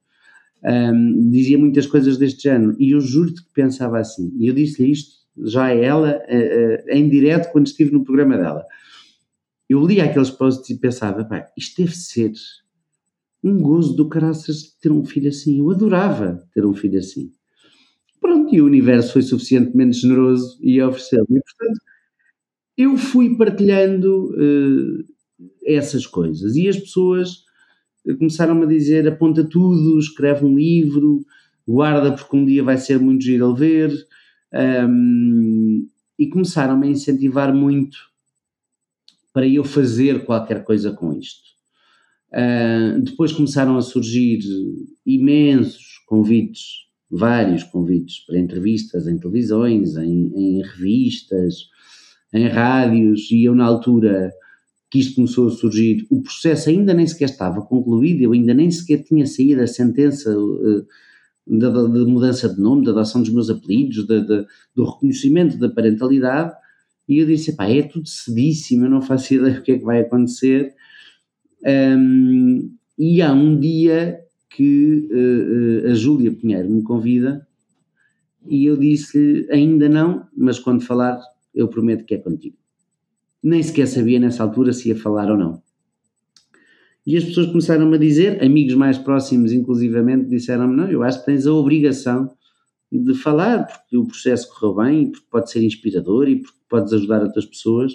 [0.63, 4.91] Um, dizia muitas coisas deste género, e eu juro-te que pensava assim, e eu disse-lhe
[4.91, 8.63] isto já a ela, uh, uh, em direto, quando estive no programa dela.
[9.67, 12.33] Eu lia aqueles posts e pensava, pá, isto deve ser
[13.43, 15.59] um gozo do caraças ter um filho assim.
[15.59, 17.31] Eu adorava ter um filho assim.
[18.19, 21.39] Pronto, e o universo foi suficientemente generoso e ofereceu-me.
[21.39, 21.79] E, portanto,
[22.81, 25.05] eu fui partilhando uh,
[25.65, 27.43] essas coisas e as pessoas
[28.17, 31.25] começaram-me a dizer aponta tudo, escreve um livro,
[31.67, 33.91] guarda porque um dia vai ser muito giro a ver,
[34.87, 37.97] um, e começaram-me a incentivar muito
[39.33, 41.51] para eu fazer qualquer coisa com isto.
[42.33, 44.39] Uh, depois começaram a surgir
[45.05, 51.69] imensos convites, vários convites para entrevistas em televisões, em, em revistas,
[52.33, 54.31] em rádios, e eu na altura
[54.89, 58.69] que isto começou a surgir, o processo ainda nem sequer estava concluído, eu ainda nem
[58.69, 60.85] sequer tinha saído a sentença uh,
[61.47, 66.53] da, da, da, mudança de nome, da adoção dos meus apelidos, do reconhecimento da parentalidade,
[67.07, 69.85] e eu disse, pá, é tudo cedíssimo, eu não faço ideia do que é que
[69.85, 70.73] vai acontecer.
[71.65, 77.47] Um, e há um dia que uh, uh, a Júlia Pinheiro me convida
[78.47, 81.21] e eu disse-lhe, ainda não, mas quando falar,
[81.53, 82.57] eu prometo que é contigo.
[83.43, 85.61] Nem sequer sabia nessa altura se ia falar ou não.
[87.05, 91.25] E as pessoas começaram-me a dizer, amigos mais próximos inclusivamente, disseram-me, não, eu acho que
[91.25, 92.29] tens a obrigação
[92.91, 97.23] de falar, porque o processo correu bem, porque pode ser inspirador e porque podes ajudar
[97.23, 97.93] outras pessoas,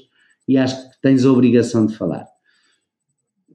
[0.48, 2.26] e acho que tens a obrigação de falar.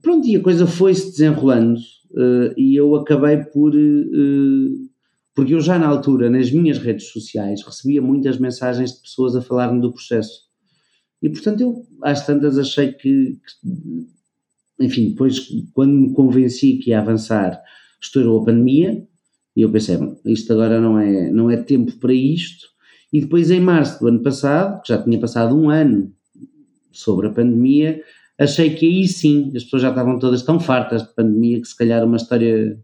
[0.00, 1.78] Pronto, e a coisa foi-se desenrolando,
[2.12, 3.74] uh, e eu acabei por...
[3.74, 4.91] Uh,
[5.34, 9.40] porque eu já na altura, nas minhas redes sociais, recebia muitas mensagens de pessoas a
[9.40, 10.42] falar-me do processo.
[11.22, 17.00] E portanto eu, às tantas, achei que, que enfim, depois quando me convenci que ia
[17.00, 17.60] avançar,
[18.00, 19.06] estourou a pandemia
[19.56, 22.66] e eu pensei, isto agora não é, não é tempo para isto.
[23.12, 26.12] E depois em março do ano passado, que já tinha passado um ano
[26.90, 28.02] sobre a pandemia,
[28.38, 31.76] achei que aí sim as pessoas já estavam todas tão fartas de pandemia que se
[31.76, 32.78] calhar uma história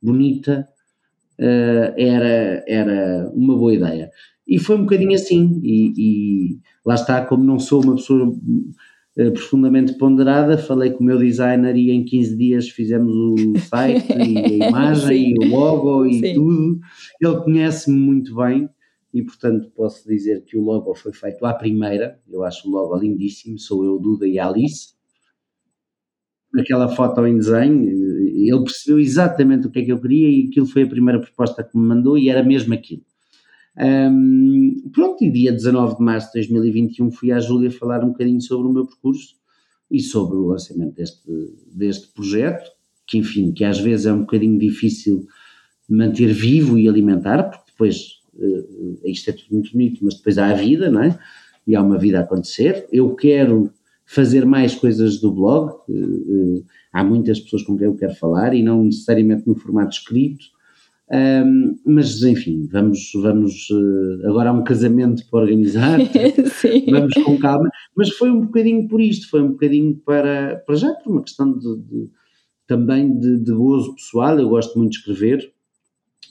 [0.00, 0.68] bonita
[1.38, 4.10] uh, era, era uma boa ideia.
[4.46, 9.32] E foi um bocadinho assim, e, e lá está, como não sou uma pessoa uh,
[9.32, 14.62] profundamente ponderada, falei com o meu designer e em 15 dias fizemos o site e
[14.62, 16.34] a imagem e o logo e Sim.
[16.34, 16.80] tudo.
[17.20, 18.68] Ele conhece-me muito bem
[19.14, 22.96] e portanto posso dizer que o logo foi feito à primeira, eu acho o logo
[22.96, 24.92] lindíssimo, sou eu, Duda e Alice.
[26.58, 27.82] Aquela foto em desenho,
[28.48, 31.62] ele percebeu exatamente o que é que eu queria e aquilo foi a primeira proposta
[31.62, 33.02] que me mandou e era mesmo aquilo.
[33.76, 38.40] Um, pronto, e dia 19 de março de 2021 fui à Júlia falar um bocadinho
[38.40, 39.34] sobre o meu percurso
[39.90, 41.22] e sobre o lançamento deste,
[41.72, 42.70] deste projeto,
[43.06, 45.26] que enfim, que às vezes é um bocadinho difícil
[45.88, 50.46] manter vivo e alimentar, porque depois uh, isto é tudo muito bonito, mas depois há
[50.48, 51.18] a vida, não é?
[51.66, 52.86] E há uma vida a acontecer.
[52.92, 53.70] Eu quero
[54.06, 56.64] fazer mais coisas do blog, uh, uh,
[56.94, 60.46] há muitas pessoas com quem eu quero falar e não necessariamente no formato escrito,
[61.10, 63.68] um, mas enfim, vamos, vamos
[64.24, 65.98] agora há um casamento para organizar,
[66.90, 70.94] vamos com calma, mas foi um bocadinho por isto, foi um bocadinho para, para já
[70.94, 72.10] por uma questão de, de
[72.66, 75.52] também de, de gozo pessoal, eu gosto muito de escrever,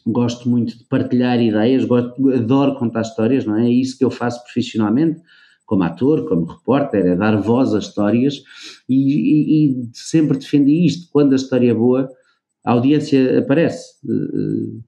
[0.07, 3.67] gosto muito de partilhar ideias, gosto, adoro contar histórias, não é?
[3.67, 5.21] É isso que eu faço profissionalmente,
[5.65, 8.43] como ator, como repórter, é dar voz às histórias
[8.87, 11.09] e, e, e sempre defendi isto.
[11.11, 12.09] Quando a história é boa,
[12.65, 13.95] a audiência aparece.
[14.07, 14.79] Eh,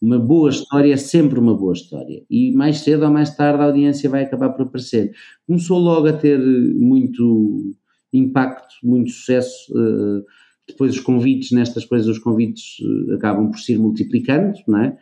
[0.00, 3.66] uma boa história é sempre uma boa história e mais cedo ou mais tarde a
[3.66, 5.12] audiência vai acabar por aparecer.
[5.46, 7.74] Começou logo a ter muito
[8.12, 10.24] impacto, muito sucesso eh,
[10.68, 12.76] depois os convites, nestas coisas, os convites
[13.10, 14.98] eh, acabam por se multiplicando, não é?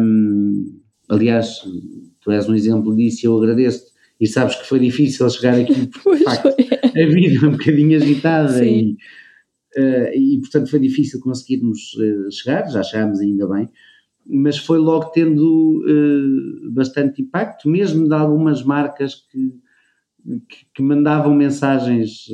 [0.00, 1.60] Um, aliás,
[2.20, 3.91] tu és um exemplo disso e eu agradeço-te.
[4.22, 7.96] E sabes que foi difícil chegar aqui, porque de facto a vida é um bocadinho
[7.96, 8.92] agitada e,
[9.76, 13.68] uh, e, portanto, foi difícil conseguirmos uh, chegar, já chegámos ainda bem,
[14.24, 19.54] mas foi logo tendo uh, bastante impacto, mesmo de algumas marcas que,
[20.48, 22.28] que, que mandavam mensagens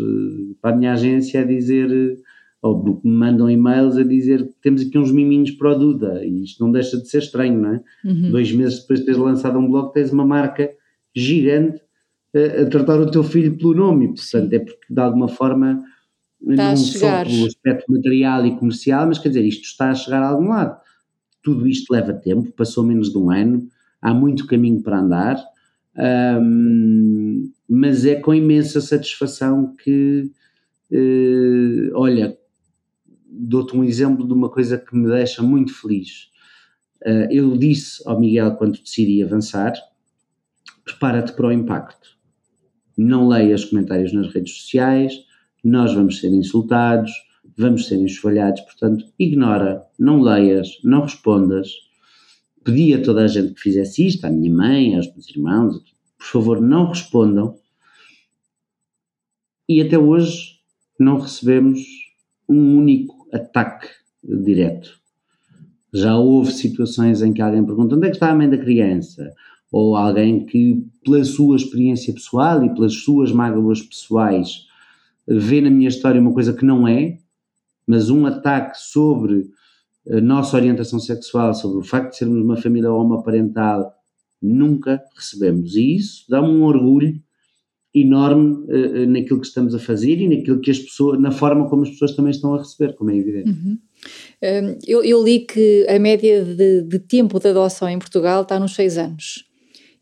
[0.60, 2.20] para a minha agência a dizer
[2.60, 6.42] ou me mandam e-mails a dizer que temos aqui uns miminhos para o Duda, e
[6.42, 7.82] isto não deixa de ser estranho, não é?
[8.04, 8.30] Uhum.
[8.30, 10.70] Dois meses depois de teres lançado um blog, tens uma marca
[11.14, 11.80] gigante
[12.34, 15.82] a, a tratar o teu filho pelo nome, portanto, é porque de alguma forma,
[16.40, 20.22] está não só pelo aspecto material e comercial, mas quer dizer, isto está a chegar
[20.22, 20.78] a algum lado.
[21.42, 23.68] Tudo isto leva tempo, passou menos de um ano,
[24.00, 25.42] há muito caminho para andar,
[26.40, 30.30] hum, mas é com imensa satisfação que,
[30.90, 32.36] uh, olha,
[33.30, 36.28] dou-te um exemplo de uma coisa que me deixa muito feliz.
[37.02, 39.74] Uh, eu disse ao Miguel quando decidi avançar:
[40.88, 42.16] prepara-te para o impacto.
[42.96, 45.12] Não leia os comentários nas redes sociais,
[45.62, 47.12] nós vamos ser insultados,
[47.56, 51.70] vamos ser enxovalhados, portanto, ignora, não leias, não respondas.
[52.64, 55.76] Pedi a toda a gente que fizesse isto, à minha mãe, aos meus irmãos,
[56.16, 57.56] por favor, não respondam.
[59.68, 60.58] E até hoje
[60.98, 61.80] não recebemos
[62.48, 63.88] um único ataque
[64.24, 64.98] direto.
[65.92, 69.32] Já houve situações em que alguém pergunta onde é que está a mãe da criança?
[69.70, 74.66] Ou alguém que, pela sua experiência pessoal e pelas suas mágoas pessoais,
[75.26, 77.18] vê na minha história uma coisa que não é,
[77.86, 79.46] mas um ataque sobre
[80.10, 83.92] a nossa orientação sexual, sobre o facto de sermos uma família homoparental,
[84.40, 85.76] nunca recebemos.
[85.76, 87.20] E isso dá-me um orgulho
[87.94, 91.82] enorme uh, naquilo que estamos a fazer e naquilo que as pessoas, na forma como
[91.82, 93.50] as pessoas também estão a receber, como é evidente.
[93.50, 93.78] Uhum.
[94.42, 98.58] Um, eu, eu, li que a média de, de, tempo de adoção em Portugal está
[98.60, 99.47] nos seis anos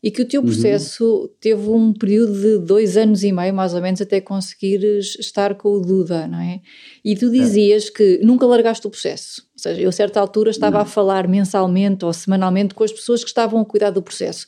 [0.01, 0.47] e que o teu uhum.
[0.47, 1.29] processo uhum.
[1.39, 5.69] teve um período de dois anos e meio, mais ou menos, até conseguires estar com
[5.69, 6.61] o Duda, não é?
[7.03, 7.91] E tu dizias é.
[7.91, 9.41] que nunca largaste o processo.
[9.53, 13.23] Ou seja, eu a certa altura estava a falar mensalmente ou semanalmente com as pessoas
[13.23, 14.45] que estavam a cuidar do processo.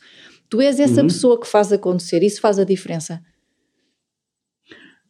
[0.49, 1.07] Tu és essa uhum.
[1.07, 3.21] pessoa que faz acontecer, isso faz a diferença.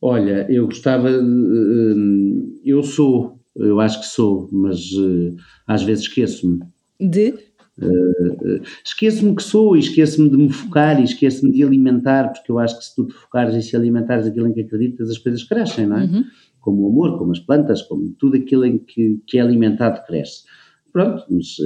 [0.02, 1.10] Olha, eu gostava.
[1.10, 5.34] Hum, eu sou, eu acho que sou, mas eh,
[5.68, 6.60] às vezes esqueço-me.
[7.00, 7.34] De?
[7.82, 12.60] Uh, esqueço-me que sou e esqueço-me de me focar e esqueço-me de alimentar, porque eu
[12.60, 15.44] acho que se tu te focares e se alimentares aquilo em que acreditas, as coisas
[15.44, 16.04] crescem, não é?
[16.04, 16.24] Uhum.
[16.60, 20.44] Como o amor, como as plantas, como tudo aquilo em que, que é alimentado cresce.
[20.92, 21.58] Pronto, mas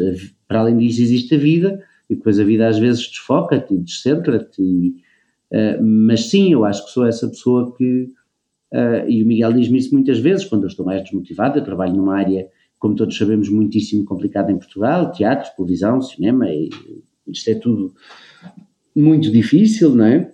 [0.47, 4.61] para além disso existe a vida e depois a vida às vezes desfoca-te e descentra-te.
[4.61, 8.11] Uh, mas sim, eu acho que sou essa pessoa que
[8.73, 11.59] Uh, e o Miguel diz-me isso muitas vezes, quando eu estou mais desmotivado.
[11.59, 12.47] Eu trabalho numa área,
[12.83, 16.69] como todos sabemos, muitíssimo complicada em Portugal: teatro, televisão, cinema, e
[17.25, 17.95] isto é tudo
[18.93, 20.33] muito difícil, não é?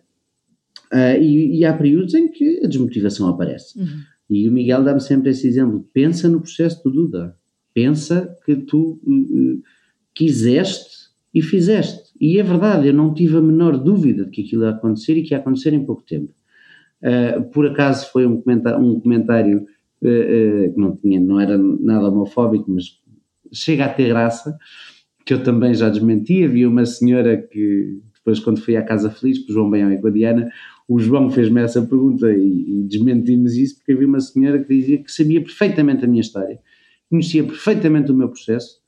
[0.91, 3.79] Uh, e, e, há períodos em que a desmotivação aparece.
[3.79, 3.85] Uhum.
[4.27, 7.37] E o Miguel dá-me sempre esse exemplo: pensa no processo do Duda,
[7.71, 9.61] pensa que tu uh,
[10.15, 12.09] quiseste e fizeste.
[12.19, 15.21] E é verdade, eu não tive a menor dúvida de que aquilo ia acontecer e
[15.21, 16.33] que ia acontecer em pouco tempo.
[17.03, 19.67] Uh, por acaso foi um comentário, um comentário
[20.01, 22.85] que não, tinha, não era nada homofóbico, mas
[23.51, 24.57] chega a ter graça,
[25.25, 26.43] que eu também já desmenti.
[26.43, 29.99] Havia uma senhora que, depois, quando fui à Casa Feliz, com o João Baião e
[29.99, 30.49] com a Diana,
[30.87, 35.03] o João fez-me essa pergunta e, e desmentimos isso, porque havia uma senhora que dizia
[35.03, 36.59] que sabia perfeitamente a minha história,
[37.09, 38.79] conhecia perfeitamente o meu processo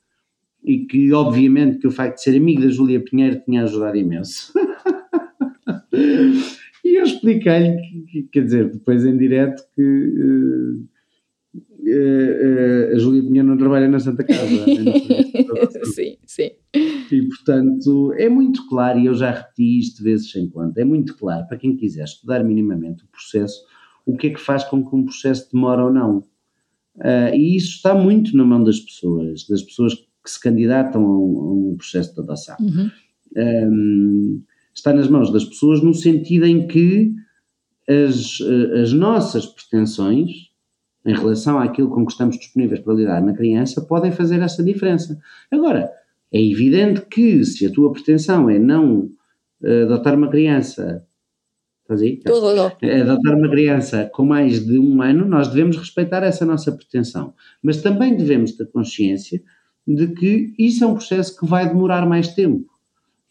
[0.64, 4.54] e que, obviamente, que o facto de ser amigo da Júlia Pinheiro tinha ajudado imenso.
[5.94, 7.78] e eu expliquei-lhe,
[8.12, 10.82] que, quer dizer, depois em direto, que.
[11.92, 14.46] Uh, uh, a Júlia Pinheiro não trabalha na Santa Casa.
[15.94, 16.52] sim, sim.
[16.74, 21.18] E portanto é muito claro, e eu já repeti isto vezes sem conta, é muito
[21.18, 23.62] claro para quem quiser estudar minimamente o processo,
[24.06, 26.20] o que é que faz com que um processo demore ou não.
[26.98, 31.20] Uh, e isso está muito na mão das pessoas, das pessoas que se candidatam a
[31.20, 32.56] um, a um processo de adoção.
[32.60, 32.92] Uhum.
[33.36, 37.14] Um, está nas mãos das pessoas no sentido em que
[37.88, 38.40] as,
[38.82, 40.51] as nossas pretensões
[41.06, 45.20] em relação àquilo com que estamos disponíveis para lidar na criança, podem fazer essa diferença.
[45.50, 45.92] Agora,
[46.32, 49.10] é evidente que se a tua pretensão é não
[49.62, 51.06] uh, adotar uma criança,
[51.82, 52.20] estás aí?
[52.82, 57.34] É adotar uma criança com mais de um ano, nós devemos respeitar essa nossa pretensão.
[57.62, 59.42] Mas também devemos ter consciência
[59.88, 62.71] de que isso é um processo que vai demorar mais tempo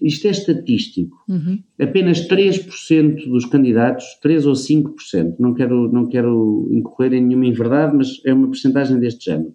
[0.01, 1.62] isto é estatístico, uhum.
[1.78, 7.96] apenas 3% dos candidatos, 3 ou 5%, não quero, não quero incorrer em nenhuma inverdade,
[7.96, 9.55] mas é uma porcentagem deste género,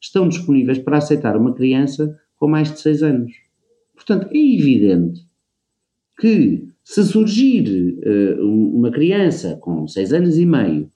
[0.00, 3.32] estão disponíveis para aceitar uma criança com mais de 6 anos.
[3.94, 5.20] Portanto, é evidente
[6.18, 10.90] que se surgir uh, uma criança com 6 anos e meio,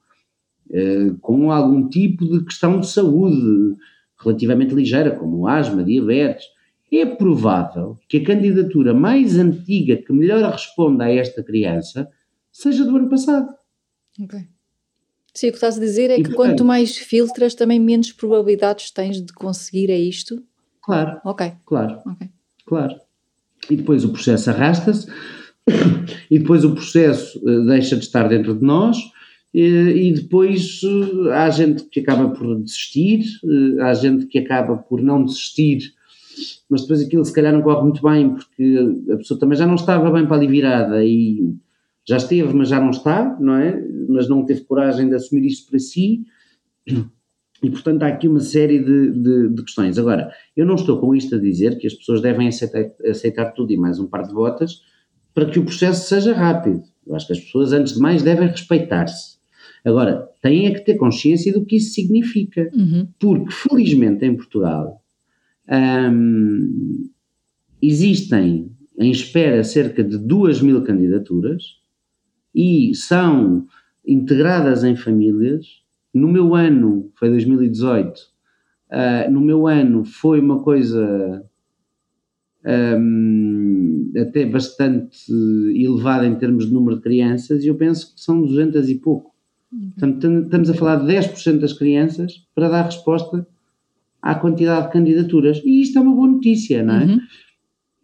[0.71, 3.77] uh, com algum tipo de questão de saúde
[4.19, 6.45] relativamente ligeira, como asma, diabetes,
[6.93, 12.09] é provável que a candidatura mais antiga que melhor responda a esta criança
[12.53, 13.49] seja do ano passado.
[14.21, 14.41] Ok.
[15.35, 18.11] Sim, o que estás a dizer é e, que portanto, quanto mais filtras, também menos
[18.13, 20.43] probabilidades tens de conseguir é isto?
[20.81, 21.21] Claro.
[21.25, 21.53] Ok.
[21.67, 22.01] Claro.
[22.07, 22.31] Okay.
[22.65, 22.97] Claro.
[23.69, 25.07] E depois o processo arrasta-se,
[26.31, 31.31] e depois o processo uh, deixa de estar dentro de nós, uh, e depois uh,
[31.33, 33.25] há gente que acaba por desistir,
[33.83, 35.96] há gente que acaba por não desistir
[36.69, 39.77] mas depois aquilo se calhar não corre muito bem porque a pessoa também já não
[39.77, 41.55] estava bem para ali virada e
[42.09, 43.81] já esteve, mas já não está, não é?
[44.09, 46.25] Mas não teve coragem de assumir isto para si
[47.63, 49.99] e portanto há aqui uma série de, de, de, questões.
[49.99, 53.73] Agora, eu não estou com isto a dizer que as pessoas devem aceitar, aceitar tudo
[53.73, 54.83] e mais um par de botas
[55.35, 56.83] para que o processo seja rápido.
[57.07, 59.37] Eu acho que as pessoas, antes de mais, devem respeitar-se.
[59.85, 62.71] Agora, têm é que ter consciência do que isso significa.
[62.75, 63.07] Uhum.
[63.21, 65.01] Porque, felizmente, em Portugal,
[65.69, 67.09] um,
[67.83, 71.63] existem em espera cerca de 2 mil candidaturas
[72.55, 73.67] e são
[74.07, 75.67] integradas em famílias.
[76.15, 78.23] No meu ano, foi 2018, uh,
[78.91, 81.45] ah, no meu ano foi uma coisa
[82.67, 85.31] um, até bastante
[85.75, 89.35] elevada em termos de número de crianças e eu penso que são 200 e pouco.
[89.71, 89.91] Uhum.
[89.91, 93.47] Portanto, estamos a falar de 10% das crianças para dar resposta
[94.31, 95.63] à quantidade de candidaturas.
[95.65, 97.05] E isto é uma boa notícia, não é?
[97.05, 97.21] Uhum.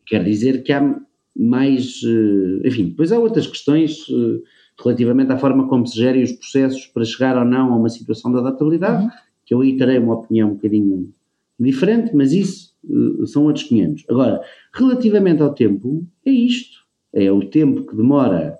[0.06, 1.00] Quer dizer que há
[1.36, 2.00] mais.
[2.04, 4.40] Eh, enfim, depois há outras questões eh,
[4.82, 8.30] relativamente à forma como se gerem os processos para chegar ou não a uma situação
[8.32, 9.10] de adaptabilidade, uhum.
[9.44, 11.12] que eu aí terei uma opinião um bocadinho
[11.58, 14.04] diferente, mas isso uh, são outros 500.
[14.08, 14.40] Agora,
[14.72, 16.82] relativamente ao tempo, é isto.
[17.12, 18.58] É o tempo que demora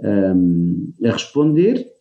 [0.00, 1.93] um, a responder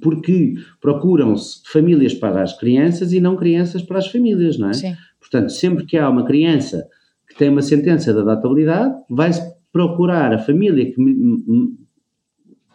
[0.00, 4.72] porque procuram-se famílias para as crianças e não crianças para as famílias, não é?
[4.72, 4.96] Sim.
[5.20, 6.86] Portanto, sempre que há uma criança
[7.28, 11.76] que tem uma sentença de adaptabilidade, vai-se procurar a família que, me,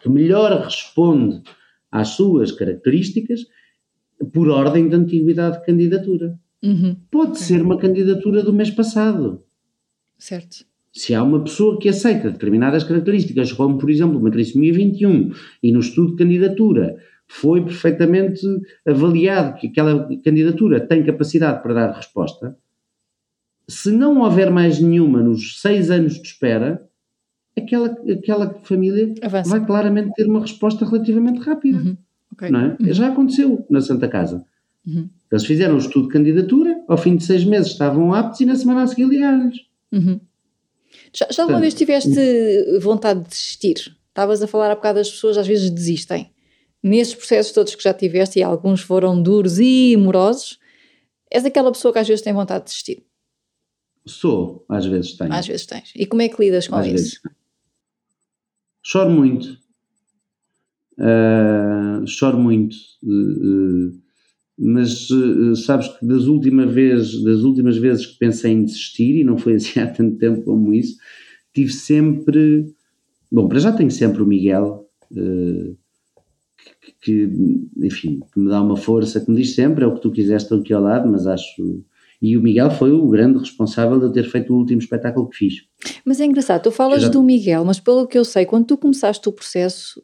[0.00, 1.42] que melhor responde
[1.90, 3.46] às suas características
[4.32, 6.38] por ordem de antiguidade de candidatura.
[6.62, 6.96] Uhum.
[7.10, 9.42] Pode ser uma candidatura do mês passado.
[10.18, 10.66] Certo.
[10.92, 15.32] Se há uma pessoa que aceita determinadas características, como por exemplo uma trissomia 21,
[15.62, 16.96] e no estudo de candidatura
[17.28, 18.44] foi perfeitamente
[18.84, 22.56] avaliado que aquela candidatura tem capacidade para dar resposta,
[23.68, 26.84] se não houver mais nenhuma nos seis anos de espera,
[27.56, 29.48] aquela, aquela família Avança.
[29.48, 31.78] vai claramente ter uma resposta relativamente rápida.
[31.78, 31.96] Uhum.
[32.32, 32.50] Okay.
[32.50, 32.76] Não é?
[32.80, 32.92] Uhum.
[32.92, 34.44] Já aconteceu na Santa Casa.
[34.84, 35.08] Uhum.
[35.30, 38.56] Eles fizeram o estudo de candidatura, ao fim de seis meses estavam aptos e na
[38.56, 39.58] semana a seguir ligaram-lhes.
[39.92, 40.20] Uhum.
[41.12, 42.10] Já, já alguma vez tiveste
[42.80, 43.96] vontade de desistir?
[44.08, 46.32] Estavas a falar há bocado das pessoas às vezes desistem.
[46.82, 50.58] Nesses processos todos que já tiveste, e alguns foram duros e amorosos,
[51.30, 53.06] és aquela pessoa que às vezes tem vontade de desistir?
[54.06, 55.32] Sou, às vezes tenho.
[55.32, 55.92] Às vezes tens.
[55.94, 56.94] E como é que lidas com às isso?
[56.94, 57.20] Vezes.
[58.82, 59.58] Choro muito.
[60.98, 62.76] Uh, choro muito.
[63.02, 64.02] Uh, uh,
[64.62, 65.08] mas
[65.64, 69.54] sabes que das últimas vezes, das últimas vezes que pensei em desistir, e não foi
[69.54, 70.96] assim há tanto tempo como isso,
[71.54, 72.66] tive sempre.
[73.32, 75.76] Bom, para já tenho sempre o Miguel, que,
[77.00, 77.30] que,
[77.78, 80.46] enfim, que me dá uma força, que me diz sempre: é o que tu quiseste,
[80.46, 81.82] estou aqui ao lado, mas acho
[82.22, 85.38] e o Miguel foi o grande responsável de eu ter feito o último espetáculo que
[85.38, 85.54] fiz.
[86.04, 87.08] Mas é engraçado, tu falas já...
[87.08, 90.02] do Miguel, mas pelo que eu sei, quando tu começaste o processo,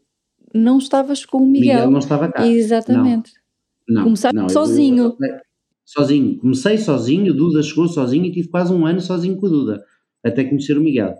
[0.54, 1.74] não estavas com o Miguel.
[1.74, 2.46] Miguel não estava cá.
[2.46, 3.32] Exatamente.
[3.34, 3.45] Não,
[3.86, 5.04] Começaste não, sozinho.
[5.04, 5.36] Eu, eu,
[5.84, 6.38] sozinho.
[6.38, 9.84] Comecei sozinho, o Duda chegou sozinho e tive quase um ano sozinho com o Duda,
[10.24, 11.14] até conhecer o Miguel.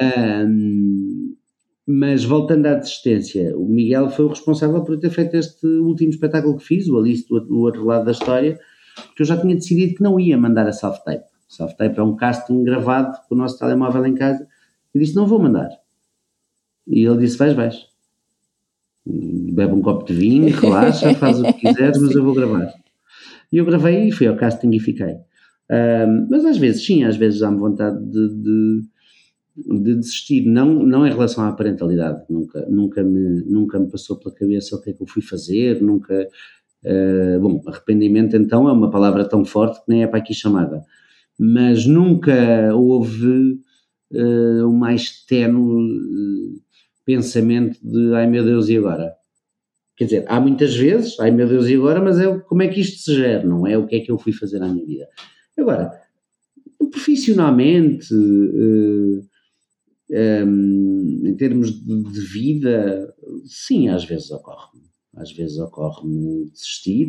[0.00, 1.34] Um,
[1.86, 6.56] mas voltando à desistência, o Miguel foi o responsável por ter feito este último espetáculo
[6.56, 8.58] que fiz, o Alice do, do outro lado da história,
[9.06, 11.24] porque eu já tinha decidido que não ia mandar a self-tape.
[11.48, 14.46] Self-tape é um casting gravado com o nosso telemóvel em casa.
[14.94, 15.68] E disse: Não vou mandar.
[16.86, 17.89] E ele disse: Vais, vais.
[19.52, 22.72] Bebe um copo de vinho, relaxa, faz o que quiseres, mas eu vou gravar.
[23.52, 25.14] E eu gravei e fui ao casting e fiquei.
[25.70, 28.80] Um, mas às vezes, sim, às vezes dá-me vontade de, de,
[29.56, 34.34] de, desistir, não, não em relação à parentalidade, nunca, nunca, me, nunca me passou pela
[34.34, 36.26] cabeça o que é que eu fui fazer, nunca,
[36.82, 40.82] Uh, bom, arrependimento então é uma palavra tão forte que nem é para aqui chamada,
[41.38, 43.60] mas nunca houve
[44.12, 46.59] uh, o mais tenue
[47.10, 49.12] pensamento de ai meu Deus, e agora?
[49.96, 52.80] Quer dizer, há muitas vezes, ai meu Deus, e agora, mas é como é que
[52.80, 55.06] isto se gera, não é o que é que eu fui fazer à minha vida.
[55.58, 55.90] Agora,
[56.90, 58.14] profissionalmente,
[60.12, 64.80] um, em termos de, de vida, sim, às vezes ocorre
[65.16, 67.08] às vezes ocorre-me desistir.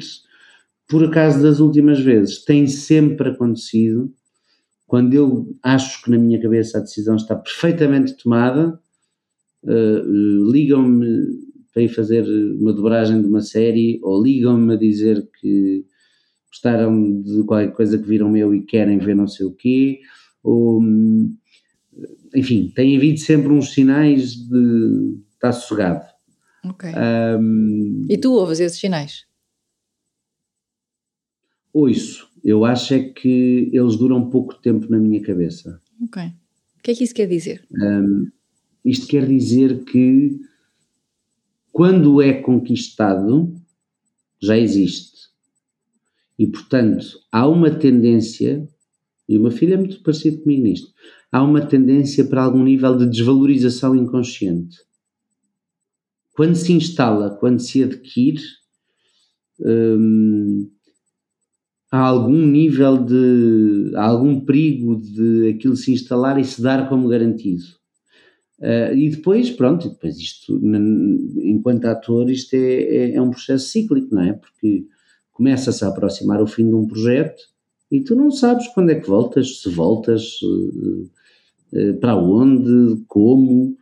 [0.87, 4.13] Por acaso, das últimas vezes, tem sempre acontecido,
[4.85, 8.77] quando eu acho que na minha cabeça a decisão está perfeitamente tomada,
[9.63, 11.41] ligam-me
[11.73, 12.25] para ir fazer
[12.59, 15.85] uma dobragem de uma série, ou ligam-me a dizer que
[16.49, 20.01] gostaram de qualquer coisa que viram meu e querem ver não sei o quê,
[20.43, 20.81] ou,
[22.35, 26.05] enfim, tem havido sempre uns sinais de estar sossegado.
[26.65, 26.89] Ok.
[27.39, 29.25] Um, e tu ouves esses sinais?
[31.73, 32.29] Ouço.
[32.43, 35.81] Eu acho é que eles duram pouco tempo na minha cabeça.
[36.03, 36.21] Ok.
[36.23, 37.63] O que é que isso quer dizer?
[37.71, 38.27] Um,
[38.83, 40.39] isto quer dizer que
[41.71, 43.55] quando é conquistado,
[44.41, 45.29] já existe.
[46.37, 48.67] E, portanto, há uma tendência,
[49.29, 50.91] e o meu filho é muito parecido comigo nisto,
[51.31, 54.77] há uma tendência para algum nível de desvalorização inconsciente
[56.33, 58.41] quando se instala, quando se adquire,
[59.59, 60.69] hum,
[61.91, 63.91] há algum nível de.
[63.95, 67.63] há algum perigo de aquilo se instalar e se dar como garantido.
[68.61, 70.55] Uh, e depois, pronto, depois isto,
[71.43, 74.33] enquanto ator, isto é, é, é um processo cíclico, não é?
[74.33, 74.85] Porque
[75.31, 77.41] começa-se a aproximar o fim de um projeto
[77.91, 81.09] e tu não sabes quando é que voltas, se voltas, uh,
[81.73, 83.75] uh, para onde, como,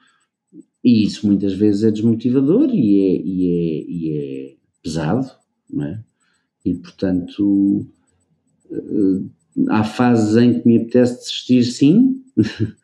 [0.81, 5.29] e isso muitas vezes é desmotivador e é, e é, e é pesado,
[5.69, 6.01] não é?
[6.63, 7.85] E portanto
[9.67, 12.23] há fases em que me apetece desistir sim,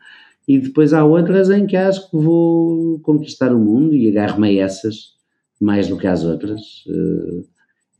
[0.47, 4.63] e depois há outras em que acho que vou conquistar o mundo e agarro-me a
[4.63, 5.15] essas
[5.59, 6.83] mais do que às outras.
[6.87, 7.43] Eh,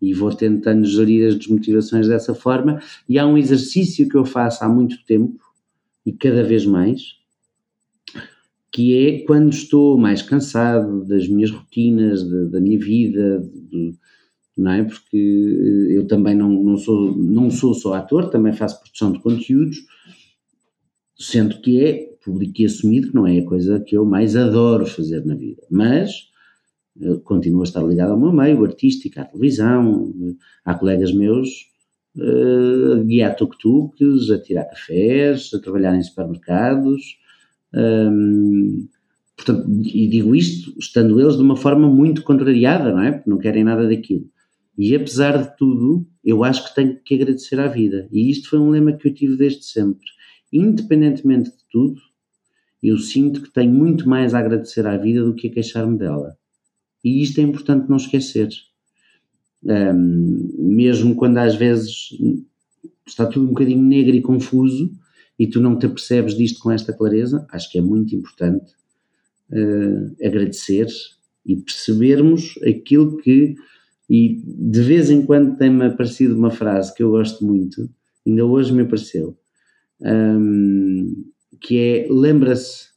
[0.01, 2.79] e vou tentando gerir as desmotivações dessa forma.
[3.07, 5.39] E há um exercício que eu faço há muito tempo
[6.05, 7.15] e cada vez mais,
[8.71, 13.39] que é quando estou mais cansado das minhas rotinas, de, da minha vida,
[13.71, 13.95] de,
[14.55, 14.83] não é?
[14.83, 19.19] Porque eh, eu também não, não, sou, não sou só ator, também faço produção de
[19.19, 19.77] conteúdos,
[21.17, 24.85] sendo que é público e assumido que não é a coisa que eu mais adoro
[24.85, 26.09] fazer na vida, mas
[26.99, 30.13] eu continuo a estar ligado ao meu meio artístico, à televisão,
[30.63, 31.49] há colegas meus
[32.17, 37.01] uh, a guiar tuk-tuks, a tirar cafés, a trabalhar em supermercados,
[37.73, 38.87] um,
[39.35, 43.11] portanto, e digo isto estando eles de uma forma muito contrariada, não é?
[43.11, 44.25] Porque não querem nada daquilo.
[44.77, 48.09] E apesar de tudo, eu acho que tenho que agradecer à vida.
[48.11, 50.05] E isto foi um lema que eu tive desde sempre.
[50.51, 52.01] Independentemente de tudo,
[52.87, 56.37] eu sinto que tenho muito mais a agradecer à vida do que a queixar-me dela.
[57.03, 58.49] E isto é importante não esquecer.
[59.63, 62.09] Um, mesmo quando às vezes
[63.07, 64.91] está tudo um bocadinho negro e confuso,
[65.37, 68.73] e tu não te apercebes disto com esta clareza, acho que é muito importante
[69.51, 70.87] uh, agradecer
[71.45, 73.55] e percebermos aquilo que.
[74.09, 77.89] E de vez em quando tem-me aparecido uma frase que eu gosto muito,
[78.25, 79.35] ainda hoje me apareceu,
[79.99, 81.25] um,
[81.59, 82.89] que é: lembra-se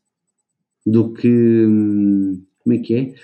[0.87, 1.67] do que.
[2.63, 3.15] Como é que é?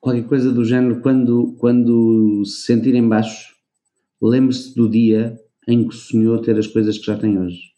[0.00, 3.54] Qualquer coisa do género, quando, quando se sentir em baixo,
[4.22, 7.72] lembre-se do dia em que sonhou ter as coisas que já tem hoje.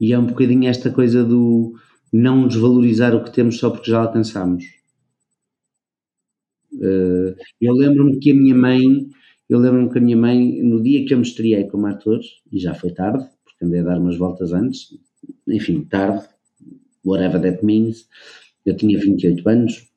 [0.00, 1.74] E é um bocadinho esta coisa do
[2.12, 4.64] não desvalorizar o que temos só porque já alcançamos.
[6.72, 8.80] Uh, eu lembro-me que a minha mãe,
[9.48, 12.20] eu lembro-me que a minha mãe, no dia que eu me estreiei como ator,
[12.52, 14.88] e já foi tarde, porque andei a dar umas voltas antes,
[15.46, 16.26] enfim, tarde,
[17.04, 18.06] whatever that means,
[18.66, 19.88] eu tinha 28 anos,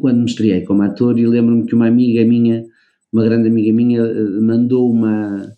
[0.00, 2.64] quando me estreiei como ator, e lembro-me que uma amiga minha,
[3.12, 5.56] uma grande amiga minha, eh, mandou uma,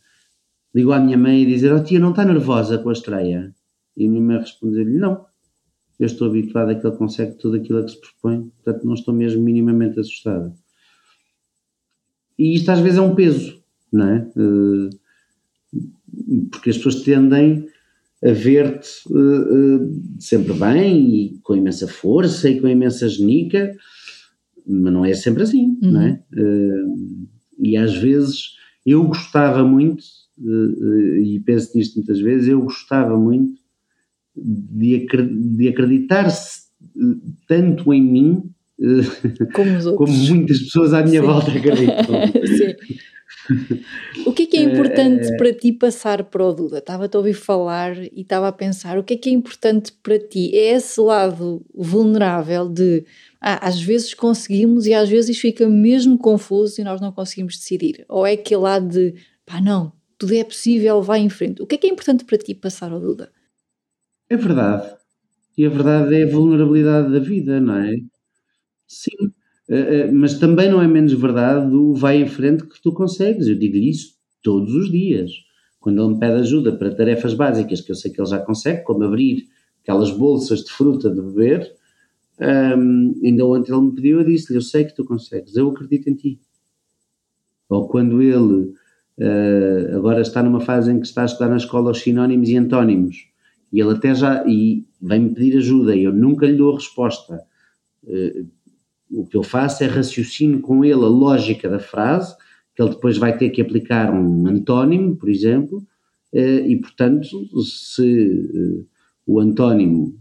[0.74, 3.54] ligou à minha mãe e dizer: Oh tia, não está nervosa com a estreia?
[3.96, 5.24] E a minha mãe respondeu-lhe: Não,
[5.98, 8.94] eu estou habituada a que ele consegue tudo aquilo a que se propõe, portanto não
[8.94, 10.54] estou mesmo minimamente assustada.
[12.38, 13.60] E isto às vezes é um peso,
[13.92, 14.28] não é?
[14.36, 14.90] Eh,
[16.50, 17.66] porque as pessoas tendem
[18.24, 23.76] a ver-te uh, sempre bem e com imensa força e com imensa genica,
[24.66, 25.90] mas não é sempre assim, uhum.
[25.92, 26.20] não é?
[27.58, 28.54] E às vezes
[28.86, 30.02] eu gostava muito
[30.38, 33.60] e penso nisto muitas vezes, eu gostava muito
[34.34, 35.06] de,
[35.56, 36.28] de acreditar
[37.46, 38.50] tanto em mim
[39.54, 41.26] como, como, muitas pessoas à minha Sim.
[41.26, 42.14] volta acreditam.
[44.26, 45.36] o que é que é importante é...
[45.36, 46.78] para ti passar para o Duda?
[46.78, 50.18] Estava-te a ouvir falar e estava a pensar, o que é que é importante para
[50.18, 50.50] ti?
[50.54, 53.04] É esse lado vulnerável de
[53.40, 58.04] ah, às vezes conseguimos e às vezes fica mesmo confuso e nós não conseguimos decidir.
[58.08, 59.14] Ou é aquele lado de
[59.46, 61.62] pá, não, tudo é possível, vai em frente.
[61.62, 63.30] O que é que é importante para ti passar ao Duda?
[64.28, 64.94] É verdade.
[65.56, 67.94] E a verdade é a vulnerabilidade da vida, não é?
[68.86, 69.32] Sim.
[69.68, 73.48] Uh, uh, mas também não é menos verdade o vai em frente que tu consegues.
[73.48, 75.30] Eu digo-lhe isso todos os dias.
[75.80, 78.82] Quando ele me pede ajuda para tarefas básicas que eu sei que ele já consegue,
[78.84, 79.48] como abrir
[79.82, 81.70] aquelas bolsas de fruta de beber,
[82.40, 86.08] um, ainda ontem ele me pediu, eu disse-lhe: Eu sei que tu consegues, eu acredito
[86.08, 86.40] em ti.
[87.68, 88.74] Ou quando ele
[89.16, 92.56] Uh, agora está numa fase em que está a estudar na escola os sinónimos e
[92.56, 93.28] antónimos.
[93.72, 97.40] E ele até já e vem-me pedir ajuda e eu nunca lhe dou a resposta.
[98.02, 98.48] Uh,
[99.10, 102.34] o que eu faço é raciocínio com ele a lógica da frase,
[102.74, 105.78] que ele depois vai ter que aplicar um antónimo, por exemplo,
[106.32, 107.28] uh, e portanto,
[107.62, 108.86] se
[109.26, 110.18] o antónimo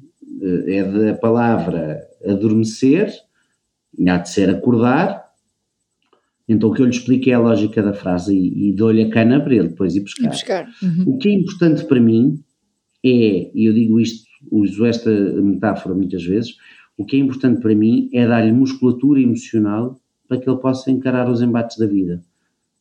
[0.67, 3.11] é da palavra adormecer,
[4.07, 5.23] há de ser acordar,
[6.47, 9.09] então o que eu lhe explico é a lógica da frase e, e dou-lhe a
[9.09, 10.29] cana para ele depois ir buscar.
[10.29, 10.69] Buscar.
[10.81, 11.13] Uhum.
[11.13, 12.43] O que é importante para mim
[13.03, 16.55] é, e eu digo isto, uso esta metáfora muitas vezes,
[16.97, 21.29] o que é importante para mim é dar-lhe musculatura emocional para que ele possa encarar
[21.29, 22.23] os embates da vida.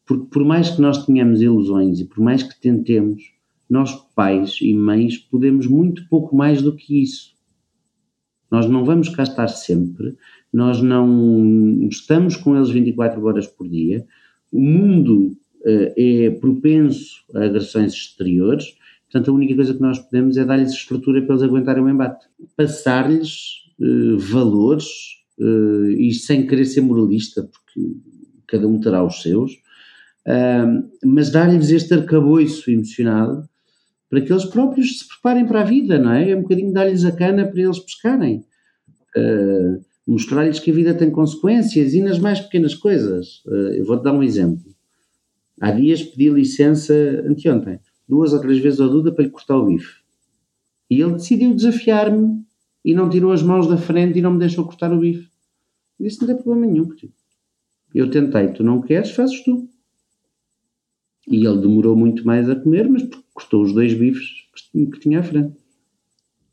[0.07, 3.23] Porque por mais que nós tenhamos ilusões e por mais que tentemos,
[3.69, 7.33] nós pais e mães podemos muito pouco mais do que isso.
[8.51, 10.15] Nós não vamos cá estar sempre,
[10.53, 14.07] nós não estamos com eles 24 horas por dia,
[14.53, 20.37] o mundo uh, é propenso a agressões exteriores, portanto a única coisa que nós podemos
[20.37, 22.27] é dar-lhes estrutura para eles aguentarem o embate.
[22.55, 24.87] Passar-lhes uh, valores,
[25.39, 27.97] uh, e sem querer ser moralista, porque
[28.47, 29.53] cada um terá os seus,
[31.03, 33.43] mas dar-lhes este arcabouço emocional
[34.09, 36.31] para que eles próprios se preparem para a vida, não é?
[36.31, 38.45] É um bocadinho dar-lhes a cana para eles pescarem.
[39.17, 43.43] Uh, mostrar-lhes que a vida tem consequências e nas mais pequenas coisas.
[43.47, 44.73] Eu vou-te dar um exemplo.
[45.61, 46.95] Há dias pedi licença,
[47.27, 50.03] anteontem, duas ou três vezes ao Duda para lhe cortar o bife.
[50.91, 52.45] E ele decidiu desafiar-me
[52.85, 55.29] e não tirou as mãos da frente e não me deixou cortar o bife.
[55.99, 56.89] Disse: não tem problema nenhum.
[57.95, 59.69] Eu tentei, tu não queres, fazes tu.
[61.29, 64.29] E ele demorou muito mais a comer, mas cortou os dois bifes
[64.73, 65.55] que tinha à frente.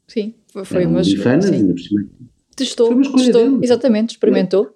[0.07, 2.09] Sim, foi, foi uma bifanas, ainda por cima
[2.55, 3.59] Testou, testou dele.
[3.63, 4.75] exatamente, experimentou.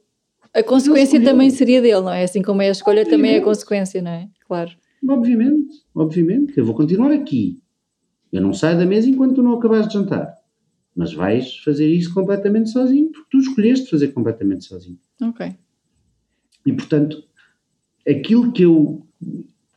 [0.54, 2.24] A consequência também seria dele, não é?
[2.24, 3.18] Assim como é a escolha, obviamente.
[3.18, 4.30] também é a consequência, não é?
[4.48, 4.72] Claro.
[5.10, 6.58] Obviamente, obviamente.
[6.58, 7.62] Eu vou continuar aqui.
[8.32, 10.34] Eu não saio da mesa enquanto tu não acabares de jantar.
[10.96, 15.00] Mas vais fazer isso completamente sozinho, porque tu escolheste fazer completamente sozinho.
[15.22, 15.56] Ok.
[16.66, 17.24] E portanto,
[18.08, 19.06] aquilo que eu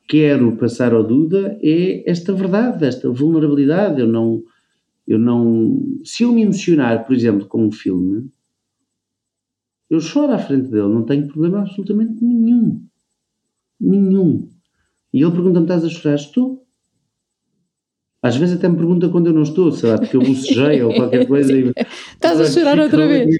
[0.06, 4.00] quero passar ao Duda é esta verdade, esta vulnerabilidade.
[4.00, 4.44] Eu não
[5.06, 6.00] eu não.
[6.04, 8.28] Se eu me emocionar, por exemplo, com um filme,
[9.88, 12.84] eu choro à frente dele, não tenho problema absolutamente nenhum.
[13.80, 14.48] Nenhum.
[15.12, 16.16] E ele pergunta-me: estás a chorar?
[16.16, 16.65] Estou.
[18.26, 20.94] Às vezes até me pergunta quando eu não estou, sei lá, porque eu bocejei ou
[20.94, 21.52] qualquer coisa.
[21.52, 21.72] E,
[22.14, 23.36] Estás a chorar outra vez.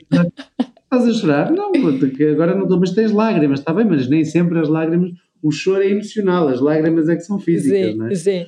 [0.83, 1.53] Estás a chorar?
[1.53, 5.11] Não, porque agora não estou, mas tens lágrimas, está bem, mas nem sempre as lágrimas,
[5.43, 8.15] o choro é emocional, as lágrimas é que são físicas, sim, não é?
[8.15, 8.47] Sim.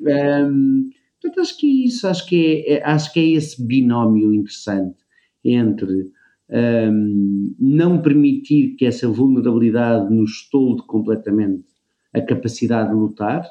[0.00, 4.32] Um, portanto, acho que é isso, acho que é, é, acho que é esse binómio
[4.32, 4.96] interessante
[5.44, 6.10] entre
[6.50, 11.64] um, não permitir que essa vulnerabilidade nos tolde completamente
[12.12, 13.44] a capacidade de lutar,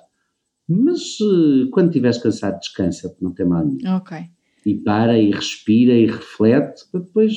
[0.70, 3.96] mas uh, quando estiveres cansado, descansa, porque não tem mal nenhum.
[3.96, 4.18] Ok.
[4.66, 7.34] E para, e respira, e reflete, para depois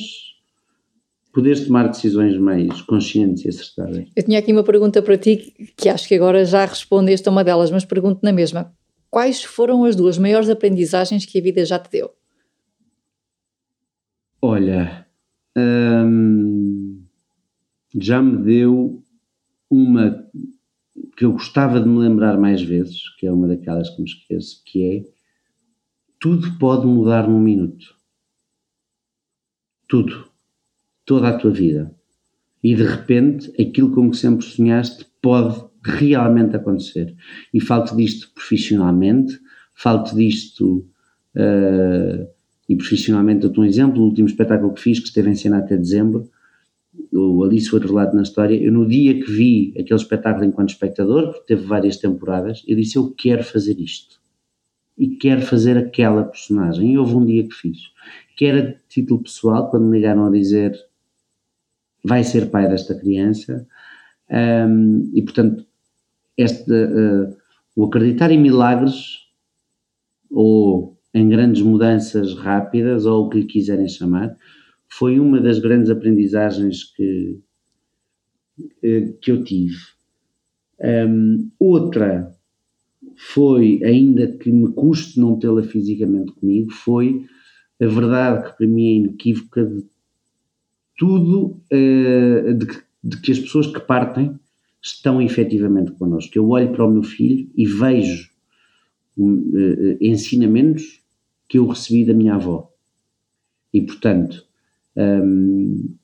[1.33, 4.07] poderes tomar decisões mais conscientes e acertadas.
[4.15, 7.43] Eu tinha aqui uma pergunta para ti, que acho que agora já respondeste a uma
[7.43, 8.71] delas, mas pergunto na mesma.
[9.09, 12.11] Quais foram as duas maiores aprendizagens que a vida já te deu?
[14.39, 15.07] Olha,
[15.57, 17.03] hum,
[17.95, 19.03] já me deu
[19.69, 20.27] uma
[21.15, 24.61] que eu gostava de me lembrar mais vezes, que é uma daquelas que me esqueço,
[24.65, 25.03] que é
[26.19, 27.95] tudo pode mudar num minuto.
[29.87, 30.25] Tudo.
[31.05, 31.93] Toda a tua vida.
[32.63, 37.13] E de repente, aquilo com que sempre sonhaste pode realmente acontecer.
[37.53, 39.37] E falo disto profissionalmente,
[39.75, 40.87] falo disto
[41.35, 42.27] uh,
[42.69, 45.75] e profissionalmente, eu um exemplo, o último espetáculo que fiz, que esteve em cena até
[45.75, 46.29] dezembro,
[47.11, 51.31] o Alice foi Relato na História, eu no dia que vi aquele espetáculo enquanto espectador,
[51.31, 54.21] porque teve várias temporadas, eu disse, eu quero fazer isto.
[54.97, 56.93] E quero fazer aquela personagem.
[56.93, 57.79] E houve um dia que fiz.
[58.37, 60.79] Que era de título pessoal, quando me ligaram a dizer
[62.03, 63.65] vai ser pai desta criança,
[64.29, 65.65] um, e portanto,
[66.37, 67.35] este, uh,
[67.75, 69.19] o acreditar em milagres,
[70.29, 74.35] ou em grandes mudanças rápidas, ou o que lhe quiserem chamar,
[74.97, 77.39] foi uma das grandes aprendizagens que,
[78.59, 79.77] uh, que eu tive.
[80.79, 82.31] Um, outra
[83.15, 87.25] foi, ainda que me custe não tê-la fisicamente comigo, foi
[87.81, 89.83] a verdade que para mim é inequívoca de
[90.95, 94.39] tudo uh, de, que, de, que, as pessoas que partem
[94.81, 96.37] estão efetivamente connosco.
[96.37, 98.29] Eu olho para o meu filho e vejo
[99.17, 101.01] uh, ensinamentos
[101.47, 102.71] que eu recebi da minha avó.
[103.73, 104.45] E, portanto,
[104.95, 105.95] um,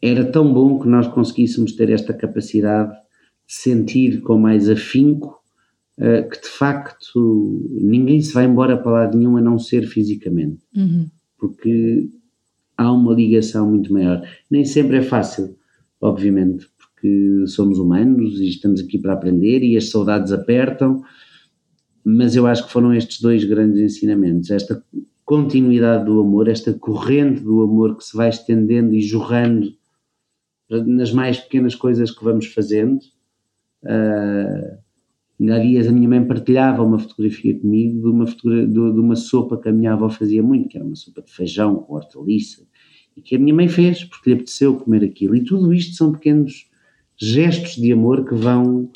[0.00, 5.40] era tão bom que nós conseguíssemos ter esta capacidade de sentir com mais afinco
[5.98, 10.60] uh, que, de facto, ninguém se vai embora para lado nenhum a não ser fisicamente.
[10.74, 11.08] Uhum.
[11.38, 12.10] Porque
[12.76, 14.26] há uma ligação muito maior.
[14.50, 15.56] Nem sempre é fácil,
[16.00, 21.02] obviamente, porque somos humanos e estamos aqui para aprender e as saudades apertam,
[22.04, 24.82] mas eu acho que foram estes dois grandes ensinamentos, esta
[25.32, 29.74] continuidade do amor, esta corrente do amor que se vai estendendo e jorrando
[30.68, 32.98] nas mais pequenas coisas que vamos fazendo.
[33.82, 34.82] Uh,
[35.50, 39.56] Há dias a minha mãe partilhava uma fotografia comigo de uma, de, de uma sopa
[39.56, 42.64] que a minha avó fazia muito, que era uma sopa de feijão com hortaliça,
[43.16, 45.34] e que a minha mãe fez porque lhe apeteceu comer aquilo.
[45.34, 46.70] E tudo isto são pequenos
[47.16, 48.90] gestos de amor que vão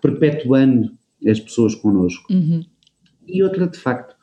[0.00, 0.92] perpetuando
[1.26, 2.32] as pessoas connosco.
[2.32, 2.64] Uhum.
[3.26, 4.14] E outra, de facto,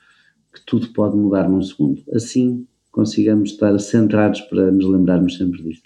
[0.57, 2.03] que tudo pode mudar num segundo.
[2.13, 2.65] Assim
[2.97, 5.83] consigamos estar centrados para nos lembrarmos sempre disso.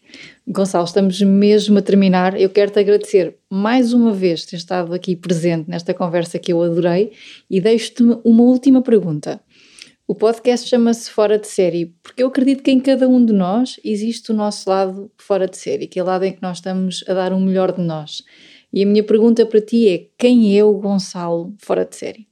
[0.47, 2.39] Gonçalo, estamos mesmo a terminar.
[2.39, 6.63] Eu quero te agradecer mais uma vez ter estado aqui presente nesta conversa que eu
[6.63, 7.11] adorei
[7.49, 9.41] e deixo-te uma última pergunta.
[10.07, 13.77] O podcast chama-se Fora de Série porque eu acredito que em cada um de nós
[13.83, 17.33] existe o nosso lado fora de série, aquele lado em que nós estamos a dar
[17.33, 18.23] o melhor de nós.
[18.73, 22.30] E a minha pergunta para ti é: quem é o Gonçalo fora de série?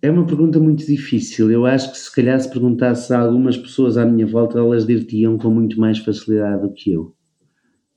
[0.00, 1.50] É uma pergunta muito difícil.
[1.50, 5.36] Eu acho que se calhar se perguntasse a algumas pessoas à minha volta, elas dir-te-iam
[5.36, 7.14] com muito mais facilidade do que eu.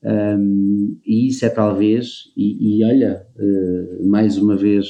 [0.03, 4.87] Um, e isso é talvez, e, e olha, uh, mais uma vez,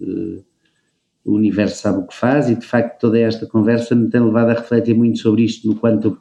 [0.00, 0.42] uh,
[1.22, 4.48] o universo sabe o que faz, e de facto toda esta conversa me tem levado
[4.48, 6.18] a refletir muito sobre isto, no quanto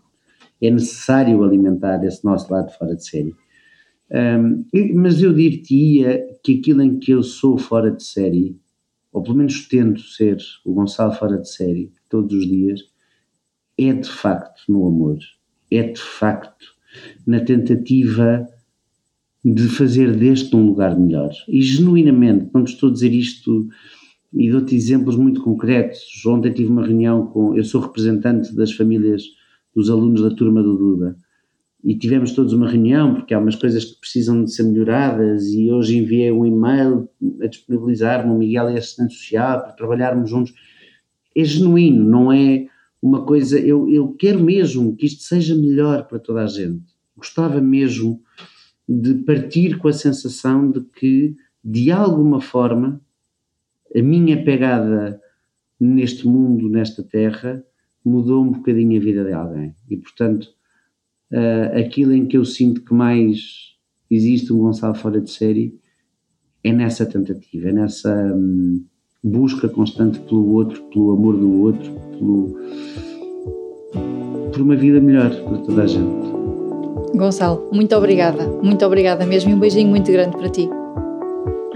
[0.61, 3.33] é necessário alimentar esse nosso lado fora de série.
[4.11, 4.65] Um,
[4.95, 8.57] mas eu dir-te-ia que aquilo em que eu sou fora de série
[9.17, 12.81] ou pelo menos tento ser o Gonçalo fora de série todos os dias,
[13.75, 15.17] é de facto no amor,
[15.71, 16.67] é de facto
[17.25, 18.47] na tentativa
[19.43, 21.31] de fazer deste um lugar melhor.
[21.47, 23.67] E genuinamente, te estou a dizer isto
[24.31, 26.23] e dou-te exemplos muito concretos.
[26.27, 27.57] Ontem tive uma reunião com.
[27.57, 29.23] Eu sou representante das famílias
[29.75, 31.17] dos alunos da turma do Duda
[31.83, 35.71] e tivemos todos uma reunião, porque há umas coisas que precisam de ser melhoradas, e
[35.71, 37.07] hoje enviei um e-mail
[37.41, 40.53] a disponibilizar-me o Miguel e assistente social para trabalharmos juntos.
[41.35, 42.67] É genuíno, não é
[43.01, 43.59] uma coisa.
[43.59, 46.85] Eu, eu quero mesmo que isto seja melhor para toda a gente.
[47.15, 48.21] Gostava mesmo
[48.87, 52.99] de partir com a sensação de que, de alguma forma,
[53.95, 55.21] a minha pegada
[55.79, 57.63] neste mundo, nesta terra,
[58.03, 59.75] mudou um bocadinho a vida de alguém.
[59.89, 60.56] E, portanto,
[61.31, 63.75] uh, aquilo em que eu sinto que mais
[64.09, 65.73] existe um Gonçalo fora de série
[66.63, 68.83] é nessa tentativa, é nessa hum,
[69.23, 72.57] busca constante pelo outro, pelo amor do outro, pelo,
[74.51, 76.27] por uma vida melhor para toda a gente.
[77.15, 80.69] Gonçalo, muito obrigada, muito obrigada mesmo e um beijinho muito grande para ti.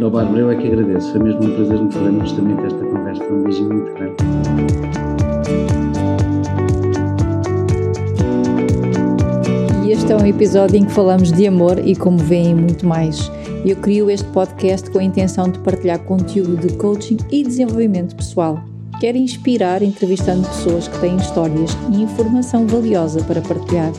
[0.03, 3.23] Oh, Bárbara, eu é que agradeço, foi mesmo um prazer me fazer justamente esta conversa,
[3.23, 5.10] um beijinho muito grande.
[10.01, 13.31] Este é um episódio em que falamos de amor e, como veem, muito mais.
[13.63, 18.59] Eu crio este podcast com a intenção de partilhar conteúdo de coaching e desenvolvimento pessoal.
[18.99, 23.91] Quero inspirar entrevistando pessoas que têm histórias e informação valiosa para partilhar.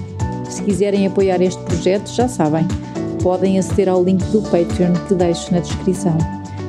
[0.50, 2.66] Se quiserem apoiar este projeto, já sabem,
[3.22, 6.18] podem aceder ao link do Patreon que deixo na descrição.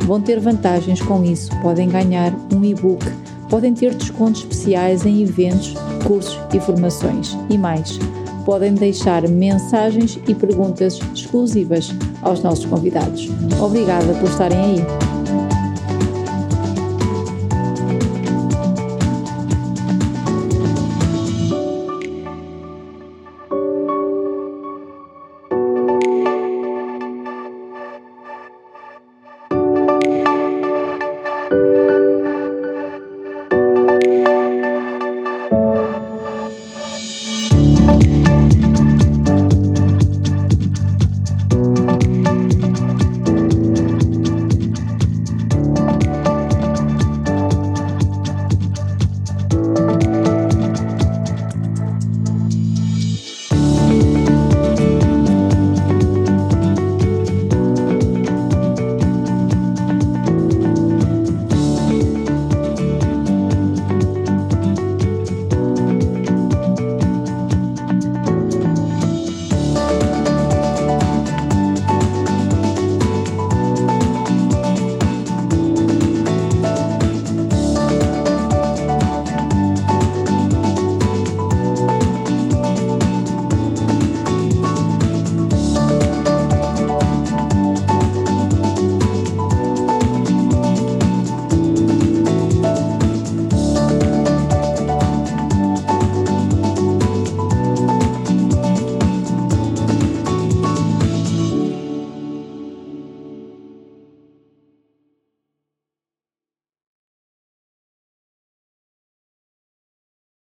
[0.01, 3.03] Vão ter vantagens com isso, podem ganhar um e-book,
[3.49, 5.73] podem ter descontos especiais em eventos,
[6.05, 7.97] cursos e formações e mais
[8.45, 11.89] podem deixar mensagens e perguntas exclusivas
[12.21, 13.29] aos nossos convidados.
[13.61, 15.12] Obrigada por estarem aí.